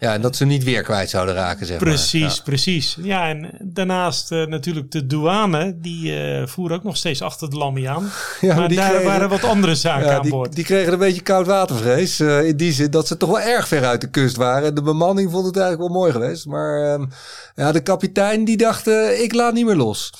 Ja, 0.00 0.12
en 0.12 0.20
dat 0.20 0.36
ze 0.36 0.44
niet 0.44 0.64
weer 0.64 0.82
kwijt 0.82 1.10
zouden 1.10 1.34
raken, 1.34 1.66
zeg 1.66 1.78
precies, 1.78 2.20
maar. 2.20 2.30
Ja. 2.30 2.42
Precies, 2.44 2.96
Ja, 3.02 3.28
en 3.28 3.50
daarnaast 3.60 4.32
uh, 4.32 4.46
natuurlijk 4.46 4.90
de 4.90 5.06
douane, 5.06 5.78
die 5.80 6.38
uh, 6.38 6.46
voeren 6.46 6.76
ook 6.76 6.82
nog 6.82 6.96
steeds 6.96 7.22
achter 7.22 7.50
de 7.50 7.56
Lammy 7.56 7.88
aan. 7.88 8.10
Ja, 8.40 8.54
maar 8.54 8.68
daar 8.74 8.90
kregen, 8.90 9.06
waren 9.06 9.28
wat 9.28 9.44
andere 9.44 9.74
zaken 9.74 10.06
ja, 10.06 10.14
aan 10.16 10.22
die, 10.22 10.30
boord. 10.30 10.54
Die 10.54 10.64
kregen 10.64 10.92
een 10.92 10.98
beetje 10.98 11.22
koud 11.22 11.46
watervrees. 11.46 12.20
Uh, 12.20 12.46
in 12.46 12.56
die 12.56 12.72
zin 12.72 12.90
dat 12.90 13.06
ze 13.06 13.16
toch 13.16 13.28
wel 13.28 13.40
erg 13.40 13.68
ver 13.68 13.84
uit 13.84 14.00
de 14.00 14.10
kust 14.10 14.36
waren. 14.36 14.74
De 14.74 14.82
bemanning 14.82 15.30
vond 15.30 15.46
het 15.46 15.56
eigenlijk 15.56 15.88
wel 15.88 16.00
mooi 16.00 16.12
geweest. 16.12 16.46
Maar 16.46 16.92
um, 16.92 17.08
ja, 17.54 17.72
de 17.72 17.82
kapitein 17.82 18.44
die 18.44 18.56
dacht, 18.56 18.86
ik 19.18 19.34
laat 19.34 19.54
niet 19.54 19.66
meer 19.66 19.76
los. 19.76 20.12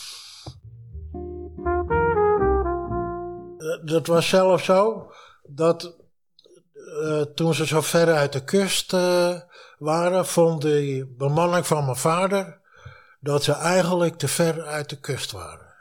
Dat 3.84 4.06
was 4.06 4.28
zelfs 4.28 4.64
zo 4.64 5.06
dat 5.48 5.94
toen 7.34 7.54
ze 7.54 7.66
zo 7.66 7.80
ver 7.80 8.12
uit 8.12 8.32
de 8.32 8.44
kust 8.44 8.92
waren, 9.84 10.26
vond 10.26 10.62
de 10.62 11.14
bemanning 11.18 11.66
van 11.66 11.84
mijn 11.84 11.96
vader 11.96 12.60
dat 13.20 13.42
ze 13.42 13.52
eigenlijk 13.52 14.16
te 14.16 14.28
ver 14.28 14.62
uit 14.62 14.88
de 14.88 15.00
kust 15.00 15.30
waren. 15.30 15.74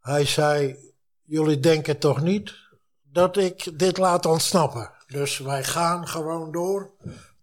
Hij 0.00 0.24
zei: 0.24 0.76
Jullie 1.22 1.60
denken 1.60 1.98
toch 1.98 2.20
niet 2.20 2.54
dat 3.02 3.36
ik 3.36 3.78
dit 3.78 3.98
laat 3.98 4.26
ontsnappen? 4.26 4.92
Dus 5.06 5.38
wij 5.38 5.64
gaan 5.64 6.08
gewoon 6.08 6.52
door 6.52 6.90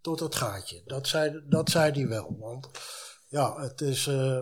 tot 0.01 0.19
het 0.19 0.35
gaatje. 0.35 0.81
Dat 0.85 1.07
zei, 1.07 1.43
dat 1.45 1.69
zei 1.69 1.91
hij 1.91 2.07
wel. 2.07 2.35
Want 2.39 2.69
ja, 3.27 3.61
het 3.61 3.81
is. 3.81 4.07
Uh, 4.07 4.39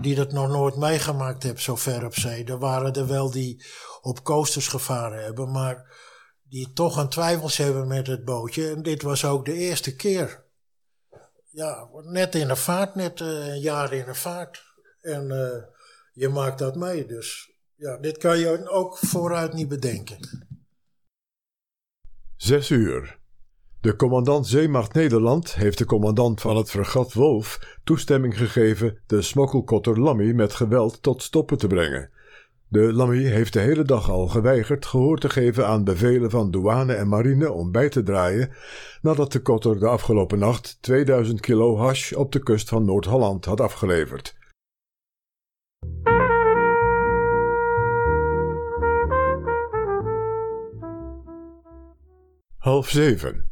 die 0.00 0.14
dat 0.14 0.32
nog 0.32 0.48
nooit 0.48 0.76
meegemaakt 0.76 1.42
hebben 1.42 1.62
zo 1.62 1.76
ver 1.76 2.04
op 2.04 2.14
zee. 2.14 2.44
Er 2.44 2.58
waren 2.58 2.92
er 2.92 3.06
wel 3.06 3.30
die 3.30 3.64
op 4.00 4.24
coasters 4.24 4.68
gevaren 4.68 5.24
hebben, 5.24 5.50
maar 5.50 5.96
die 6.50 6.72
toch 6.72 6.96
een 6.96 7.08
twijfels 7.08 7.56
hebben 7.56 7.88
met 7.88 8.06
het 8.06 8.24
bootje. 8.24 8.70
En 8.70 8.82
dit 8.82 9.02
was 9.02 9.24
ook 9.24 9.44
de 9.44 9.54
eerste 9.54 9.96
keer. 9.96 10.44
Ja, 11.50 11.88
net 12.02 12.34
in 12.34 12.48
de 12.48 12.56
vaart, 12.56 12.94
net 12.94 13.20
uh, 13.20 13.46
een 13.46 13.60
jaar 13.60 13.92
in 13.92 14.04
de 14.04 14.14
vaart. 14.14 14.64
En 15.00 15.24
uh, 15.30 15.62
je 16.12 16.28
maakt 16.28 16.58
dat 16.58 16.76
mee. 16.76 17.06
Dus 17.06 17.50
ja, 17.74 17.96
dit 17.96 18.18
kan 18.18 18.38
je 18.38 18.68
ook 18.68 18.98
vooruit 18.98 19.52
niet 19.52 19.68
bedenken. 19.68 20.48
Zes 22.36 22.70
uur. 22.70 23.18
De 23.80 23.96
commandant 23.96 24.46
Zeemacht 24.46 24.92
Nederland 24.92 25.54
heeft 25.54 25.78
de 25.78 25.84
commandant 25.84 26.40
van 26.40 26.56
het 26.56 26.70
fregat 26.70 27.12
Wolf 27.12 27.78
toestemming 27.84 28.36
gegeven 28.36 28.98
de 29.06 29.22
smokkelkotter 29.22 30.00
Lammy 30.00 30.32
met 30.32 30.54
geweld 30.54 31.02
tot 31.02 31.22
stoppen 31.22 31.58
te 31.58 31.66
brengen. 31.66 32.10
De 32.72 32.92
Lammy 32.92 33.22
heeft 33.22 33.52
de 33.52 33.60
hele 33.60 33.82
dag 33.82 34.10
al 34.10 34.28
geweigerd 34.28 34.86
gehoor 34.86 35.18
te 35.18 35.30
geven 35.30 35.66
aan 35.66 35.84
bevelen 35.84 36.30
van 36.30 36.50
douane 36.50 36.94
en 36.94 37.08
marine 37.08 37.52
om 37.52 37.72
bij 37.72 37.88
te 37.88 38.02
draaien, 38.02 38.52
nadat 39.02 39.32
de 39.32 39.42
kotter 39.42 39.78
de 39.78 39.86
afgelopen 39.86 40.38
nacht 40.38 40.78
2000 40.80 41.40
kilo 41.40 41.76
hash 41.76 42.12
op 42.12 42.32
de 42.32 42.42
kust 42.42 42.68
van 42.68 42.84
Noord-Holland 42.84 43.44
had 43.44 43.60
afgeleverd. 43.60 44.38
Half 52.56 52.88
zeven. 52.88 53.49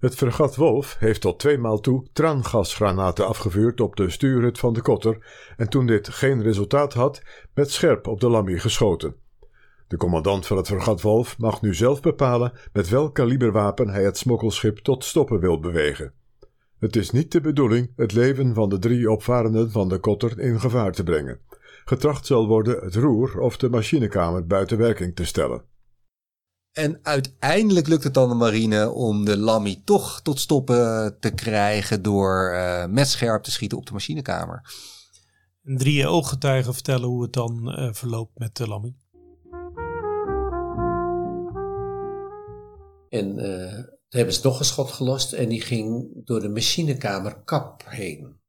Het 0.00 0.14
fregat 0.14 0.56
Wolf 0.56 0.96
heeft 0.98 1.20
tot 1.20 1.38
tweemaal 1.38 1.80
toe 1.80 2.06
traangasgranaten 2.12 3.26
afgevuurd 3.26 3.80
op 3.80 3.96
de 3.96 4.10
stuurhut 4.10 4.58
van 4.58 4.72
de 4.72 4.82
kotter 4.82 5.18
en 5.56 5.68
toen 5.68 5.86
dit 5.86 6.08
geen 6.08 6.42
resultaat 6.42 6.92
had, 6.92 7.22
met 7.54 7.70
scherp 7.70 8.06
op 8.06 8.20
de 8.20 8.28
Lammy 8.28 8.58
geschoten. 8.58 9.14
De 9.88 9.96
commandant 9.96 10.46
van 10.46 10.56
het 10.56 10.66
fregat 10.66 11.00
Wolf 11.00 11.38
mag 11.38 11.62
nu 11.62 11.74
zelf 11.74 12.00
bepalen 12.00 12.52
met 12.72 12.88
welk 12.88 13.14
kaliberwapen 13.14 13.88
hij 13.88 14.04
het 14.04 14.18
smokkelschip 14.18 14.78
tot 14.78 15.04
stoppen 15.04 15.40
wil 15.40 15.60
bewegen. 15.60 16.12
Het 16.78 16.96
is 16.96 17.10
niet 17.10 17.32
de 17.32 17.40
bedoeling 17.40 17.92
het 17.96 18.12
leven 18.12 18.54
van 18.54 18.68
de 18.68 18.78
drie 18.78 19.10
opvarenden 19.10 19.70
van 19.70 19.88
de 19.88 19.98
kotter 19.98 20.38
in 20.38 20.60
gevaar 20.60 20.92
te 20.92 21.02
brengen. 21.02 21.40
Getracht 21.84 22.26
zal 22.26 22.46
worden 22.46 22.84
het 22.84 22.94
roer 22.94 23.38
of 23.40 23.56
de 23.56 23.70
machinekamer 23.70 24.46
buiten 24.46 24.78
werking 24.78 25.16
te 25.16 25.24
stellen. 25.24 25.69
En 26.72 26.98
uiteindelijk 27.02 27.86
lukt 27.86 28.04
het 28.04 28.14
dan 28.14 28.28
de 28.28 28.34
marine 28.34 28.90
om 28.90 29.24
de 29.24 29.36
Lammy 29.36 29.82
toch 29.84 30.20
tot 30.22 30.40
stoppen 30.40 31.16
te 31.20 31.30
krijgen 31.30 32.02
door 32.02 32.52
uh, 32.54 32.86
met 32.86 33.08
scherp 33.08 33.42
te 33.42 33.50
schieten 33.50 33.78
op 33.78 33.86
de 33.86 33.92
machinekamer. 33.92 34.74
Drie 35.62 36.06
ooggetuigen 36.06 36.74
vertellen 36.74 37.08
hoe 37.08 37.22
het 37.22 37.32
dan 37.32 37.80
uh, 37.80 37.92
verloopt 37.92 38.38
met 38.38 38.56
de 38.56 38.68
Lammy. 38.68 38.94
En 43.08 43.38
uh, 43.38 43.74
toen 43.74 44.18
hebben 44.18 44.34
ze 44.34 44.40
nog 44.42 44.58
een 44.58 44.64
schot 44.64 44.90
gelost 44.90 45.32
en 45.32 45.48
die 45.48 45.60
ging 45.60 46.10
door 46.24 46.40
de 46.40 46.48
machinekamer 46.48 47.42
kap 47.44 47.82
heen. 47.86 48.40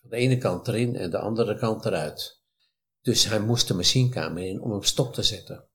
Van 0.00 0.10
de 0.10 0.16
ene 0.16 0.38
kant 0.38 0.68
erin 0.68 0.96
en 0.96 1.10
de 1.10 1.18
andere 1.18 1.58
kant 1.58 1.84
eruit. 1.84 2.42
Dus 3.00 3.28
hij 3.28 3.40
moest 3.40 3.68
de 3.68 3.74
machinekamer 3.74 4.42
in 4.42 4.60
om 4.60 4.70
hem 4.70 4.82
stop 4.82 5.14
te 5.14 5.22
zetten. 5.22 5.68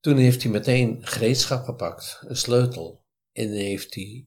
Toen 0.00 0.16
heeft 0.16 0.42
hij 0.42 0.52
meteen 0.52 1.06
gereedschap 1.06 1.64
gepakt, 1.64 2.20
een 2.26 2.36
sleutel. 2.36 3.04
En 3.32 3.50
heeft 3.50 3.94
hij 3.94 4.26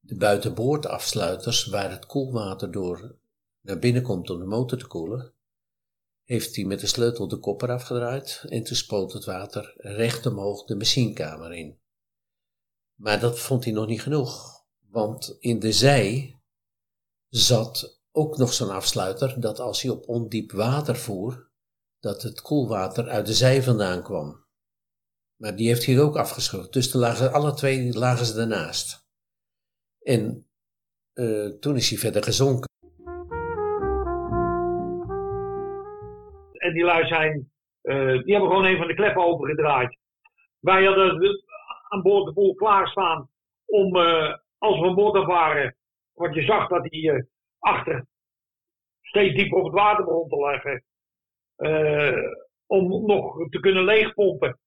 de 0.00 0.16
buitenboordafsluiters, 0.16 1.66
waar 1.66 1.90
het 1.90 2.06
koelwater 2.06 2.70
door 2.70 3.18
naar 3.60 3.78
binnen 3.78 4.02
komt 4.02 4.30
om 4.30 4.38
de 4.38 4.44
motor 4.44 4.78
te 4.78 4.86
koelen, 4.86 5.32
heeft 6.24 6.56
hij 6.56 6.64
met 6.64 6.80
de 6.80 6.86
sleutel 6.86 7.28
de 7.28 7.38
kopper 7.38 7.70
afgedraaid 7.70 8.44
en 8.48 8.62
toen 8.62 8.76
spoot 8.76 9.12
het 9.12 9.24
water 9.24 9.74
recht 9.76 10.26
omhoog 10.26 10.64
de 10.64 10.76
machinekamer 10.76 11.52
in. 11.52 11.78
Maar 12.94 13.20
dat 13.20 13.38
vond 13.38 13.64
hij 13.64 13.72
nog 13.72 13.86
niet 13.86 14.02
genoeg, 14.02 14.64
want 14.90 15.36
in 15.40 15.58
de 15.58 15.72
zij 15.72 16.38
zat 17.28 18.00
ook 18.12 18.36
nog 18.36 18.52
zo'n 18.52 18.70
afsluiter 18.70 19.40
dat 19.40 19.58
als 19.58 19.82
hij 19.82 19.90
op 19.90 20.08
ondiep 20.08 20.52
water 20.52 20.96
voer, 20.96 21.50
dat 22.00 22.22
het 22.22 22.40
koelwater 22.40 23.08
uit 23.08 23.26
de 23.26 23.34
zee 23.34 23.62
vandaan 23.62 24.02
kwam. 24.02 24.43
Maar 25.36 25.56
die 25.56 25.68
heeft 25.68 25.86
hij 25.86 26.00
ook 26.00 26.16
afgeschud. 26.16 26.72
Dus 26.72 26.90
toen 26.90 27.00
lagen, 27.00 27.32
alle 27.32 27.54
twee 27.54 27.92
lagen 27.92 28.26
ze 28.26 28.40
ernaast. 28.40 29.06
En 30.02 30.46
uh, 31.14 31.58
toen 31.60 31.76
is 31.76 31.90
hij 31.90 31.98
verder 31.98 32.22
gezonken. 32.22 32.68
En 36.52 36.72
die 36.72 36.84
lui 36.84 37.06
zijn, 37.06 37.52
uh, 37.82 38.22
die 38.22 38.32
hebben 38.32 38.50
gewoon 38.50 38.64
een 38.64 38.78
van 38.78 38.86
de 38.86 38.94
kleppen 38.94 39.24
opengedraaid. 39.24 39.98
Wij 40.58 40.84
hadden 40.84 41.44
aan 41.88 42.02
boord 42.02 42.24
de 42.24 42.32
boel 42.32 42.54
klaarstaan 42.54 43.30
om, 43.64 43.96
uh, 43.96 44.34
als 44.58 44.80
we 44.80 44.86
aan 44.86 44.94
boord 44.94 45.26
waren, 45.26 45.76
want 46.12 46.34
je 46.34 46.42
zag 46.42 46.68
dat 46.68 46.86
hij 46.90 47.26
achter 47.58 48.06
steeds 49.02 49.34
dieper 49.34 49.58
op 49.58 49.64
het 49.64 49.74
water 49.74 50.04
begon 50.04 50.28
te 50.28 50.36
leggen, 50.36 50.84
om 52.66 53.06
nog 53.06 53.48
te 53.48 53.60
kunnen 53.60 53.84
leegpompen. 53.84 54.58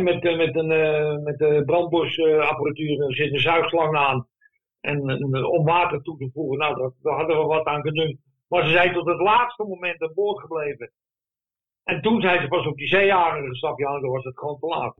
Met, 0.00 0.22
met, 0.36 0.56
een, 0.56 1.22
met 1.22 1.38
de 1.38 1.62
brandbosapparatuur 1.66 3.14
zit 3.14 3.32
een 3.32 3.40
zuigslang 3.40 3.96
aan. 3.96 4.26
En, 4.80 5.24
om 5.44 5.64
water 5.64 6.02
toe 6.02 6.18
te 6.18 6.30
voegen, 6.32 6.58
nou, 6.58 6.76
dat, 6.76 6.94
daar 7.02 7.16
hadden 7.16 7.38
we 7.38 7.44
wat 7.44 7.64
aan 7.66 7.82
kunnen. 7.82 8.20
Maar 8.48 8.64
ze 8.64 8.70
zijn 8.70 8.92
tot 8.92 9.06
het 9.06 9.20
laatste 9.20 9.64
moment 9.64 10.02
aan 10.02 10.12
boord 10.14 10.40
gebleven. 10.40 10.92
En 11.84 12.00
toen 12.00 12.20
zijn 12.20 12.40
ze 12.40 12.48
pas 12.48 12.66
op 12.66 12.76
die 12.76 12.88
zeeharingen 12.88 13.48
gestapt, 13.48 13.78
ja, 13.78 14.00
dan 14.00 14.10
was 14.10 14.24
het 14.24 14.38
gewoon 14.38 14.58
te 14.58 14.66
laat. 14.66 14.96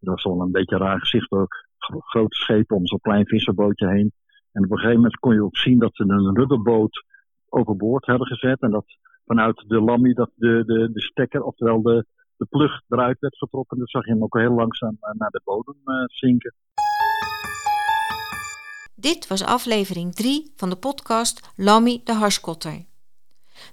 Dat 0.00 0.14
was 0.14 0.24
wel 0.24 0.40
een 0.40 0.52
beetje 0.52 0.76
raar 0.76 0.98
gezicht 0.98 1.30
ook. 1.30 1.68
Grote 1.98 2.36
schepen 2.36 2.76
om 2.76 2.86
zo'n 2.86 3.00
klein 3.00 3.26
visserbootje 3.26 3.88
heen. 3.88 4.12
En 4.52 4.64
op 4.64 4.70
een 4.70 4.76
gegeven 4.76 4.96
moment 4.96 5.16
kon 5.16 5.34
je 5.34 5.42
ook 5.42 5.56
zien 5.56 5.78
dat 5.78 5.94
ze 5.94 6.02
een 6.02 6.36
rudderboot 6.36 7.04
overboord 7.48 8.06
hadden 8.06 8.26
gezet. 8.26 8.60
En 8.60 8.70
dat 8.70 8.84
vanuit 9.30 9.64
de 9.66 9.80
lammy 9.80 10.12
dat 10.12 10.30
de, 10.34 10.62
de, 10.66 10.90
de 10.92 11.00
stekker, 11.00 11.42
oftewel 11.42 11.82
de, 11.82 12.06
de 12.36 12.44
plug 12.44 12.82
eruit 12.88 13.20
werd 13.20 13.36
getrokken. 13.36 13.78
Dan 13.78 13.86
zag 13.86 14.04
je 14.04 14.12
hem 14.12 14.22
ook 14.22 14.38
heel 14.38 14.54
langzaam 14.54 14.96
eh, 15.00 15.14
naar 15.18 15.30
de 15.30 15.40
bodem 15.44 15.76
uh, 15.84 16.04
zinken. 16.06 16.54
Dit 18.94 19.26
was 19.26 19.44
aflevering 19.44 20.14
3 20.14 20.52
van 20.56 20.70
de 20.70 20.76
podcast 20.76 21.52
Lammy 21.56 22.00
de 22.04 22.12
Harskotter. 22.12 22.84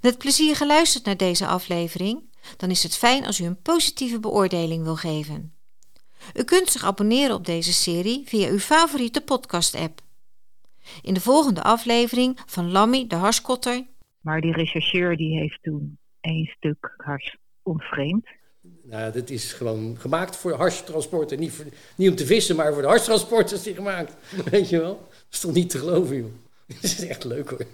Met 0.01 0.17
plezier 0.17 0.55
geluisterd 0.55 1.05
naar 1.05 1.17
deze 1.17 1.47
aflevering, 1.47 2.29
dan 2.57 2.69
is 2.69 2.83
het 2.83 2.97
fijn 2.97 3.25
als 3.25 3.39
u 3.39 3.45
een 3.45 3.61
positieve 3.61 4.19
beoordeling 4.19 4.83
wil 4.83 4.95
geven. 4.95 5.53
U 6.33 6.43
kunt 6.43 6.69
zich 6.69 6.83
abonneren 6.83 7.35
op 7.35 7.45
deze 7.45 7.73
serie 7.73 8.23
via 8.25 8.49
uw 8.49 8.59
favoriete 8.59 9.21
podcast-app. 9.21 10.01
In 11.01 11.13
de 11.13 11.21
volgende 11.21 11.63
aflevering 11.63 12.39
van 12.45 12.71
Lammy 12.71 13.07
de 13.07 13.15
Harskotter. 13.15 13.85
Maar 14.27 14.41
die 14.41 14.53
rechercheur 14.53 15.17
die 15.17 15.37
heeft 15.37 15.59
toen 15.61 15.97
één 16.19 16.45
stuk 16.45 16.93
hars 16.97 17.37
ontvreemd. 17.63 18.27
Nou, 18.83 19.11
dit 19.11 19.29
is 19.29 19.53
gewoon 19.53 19.97
gemaakt 19.97 20.35
voor 20.35 20.51
harstransporten. 20.51 21.39
Niet, 21.39 21.51
voor, 21.51 21.65
niet 21.95 22.09
om 22.09 22.15
te 22.15 22.25
vissen, 22.25 22.55
maar 22.55 22.73
voor 22.73 22.81
de 22.81 22.87
harstransport 22.87 23.51
is 23.51 23.63
die 23.63 23.73
gemaakt. 23.73 24.15
Weet 24.51 24.69
je 24.69 24.79
wel? 24.79 25.07
Dat 25.29 25.43
is 25.43 25.43
niet 25.43 25.69
te 25.69 25.77
geloven, 25.77 26.17
joh. 26.17 26.31
Dat 26.67 26.83
is 26.83 27.05
echt 27.07 27.23
leuk 27.23 27.49
hoor. 27.49 27.65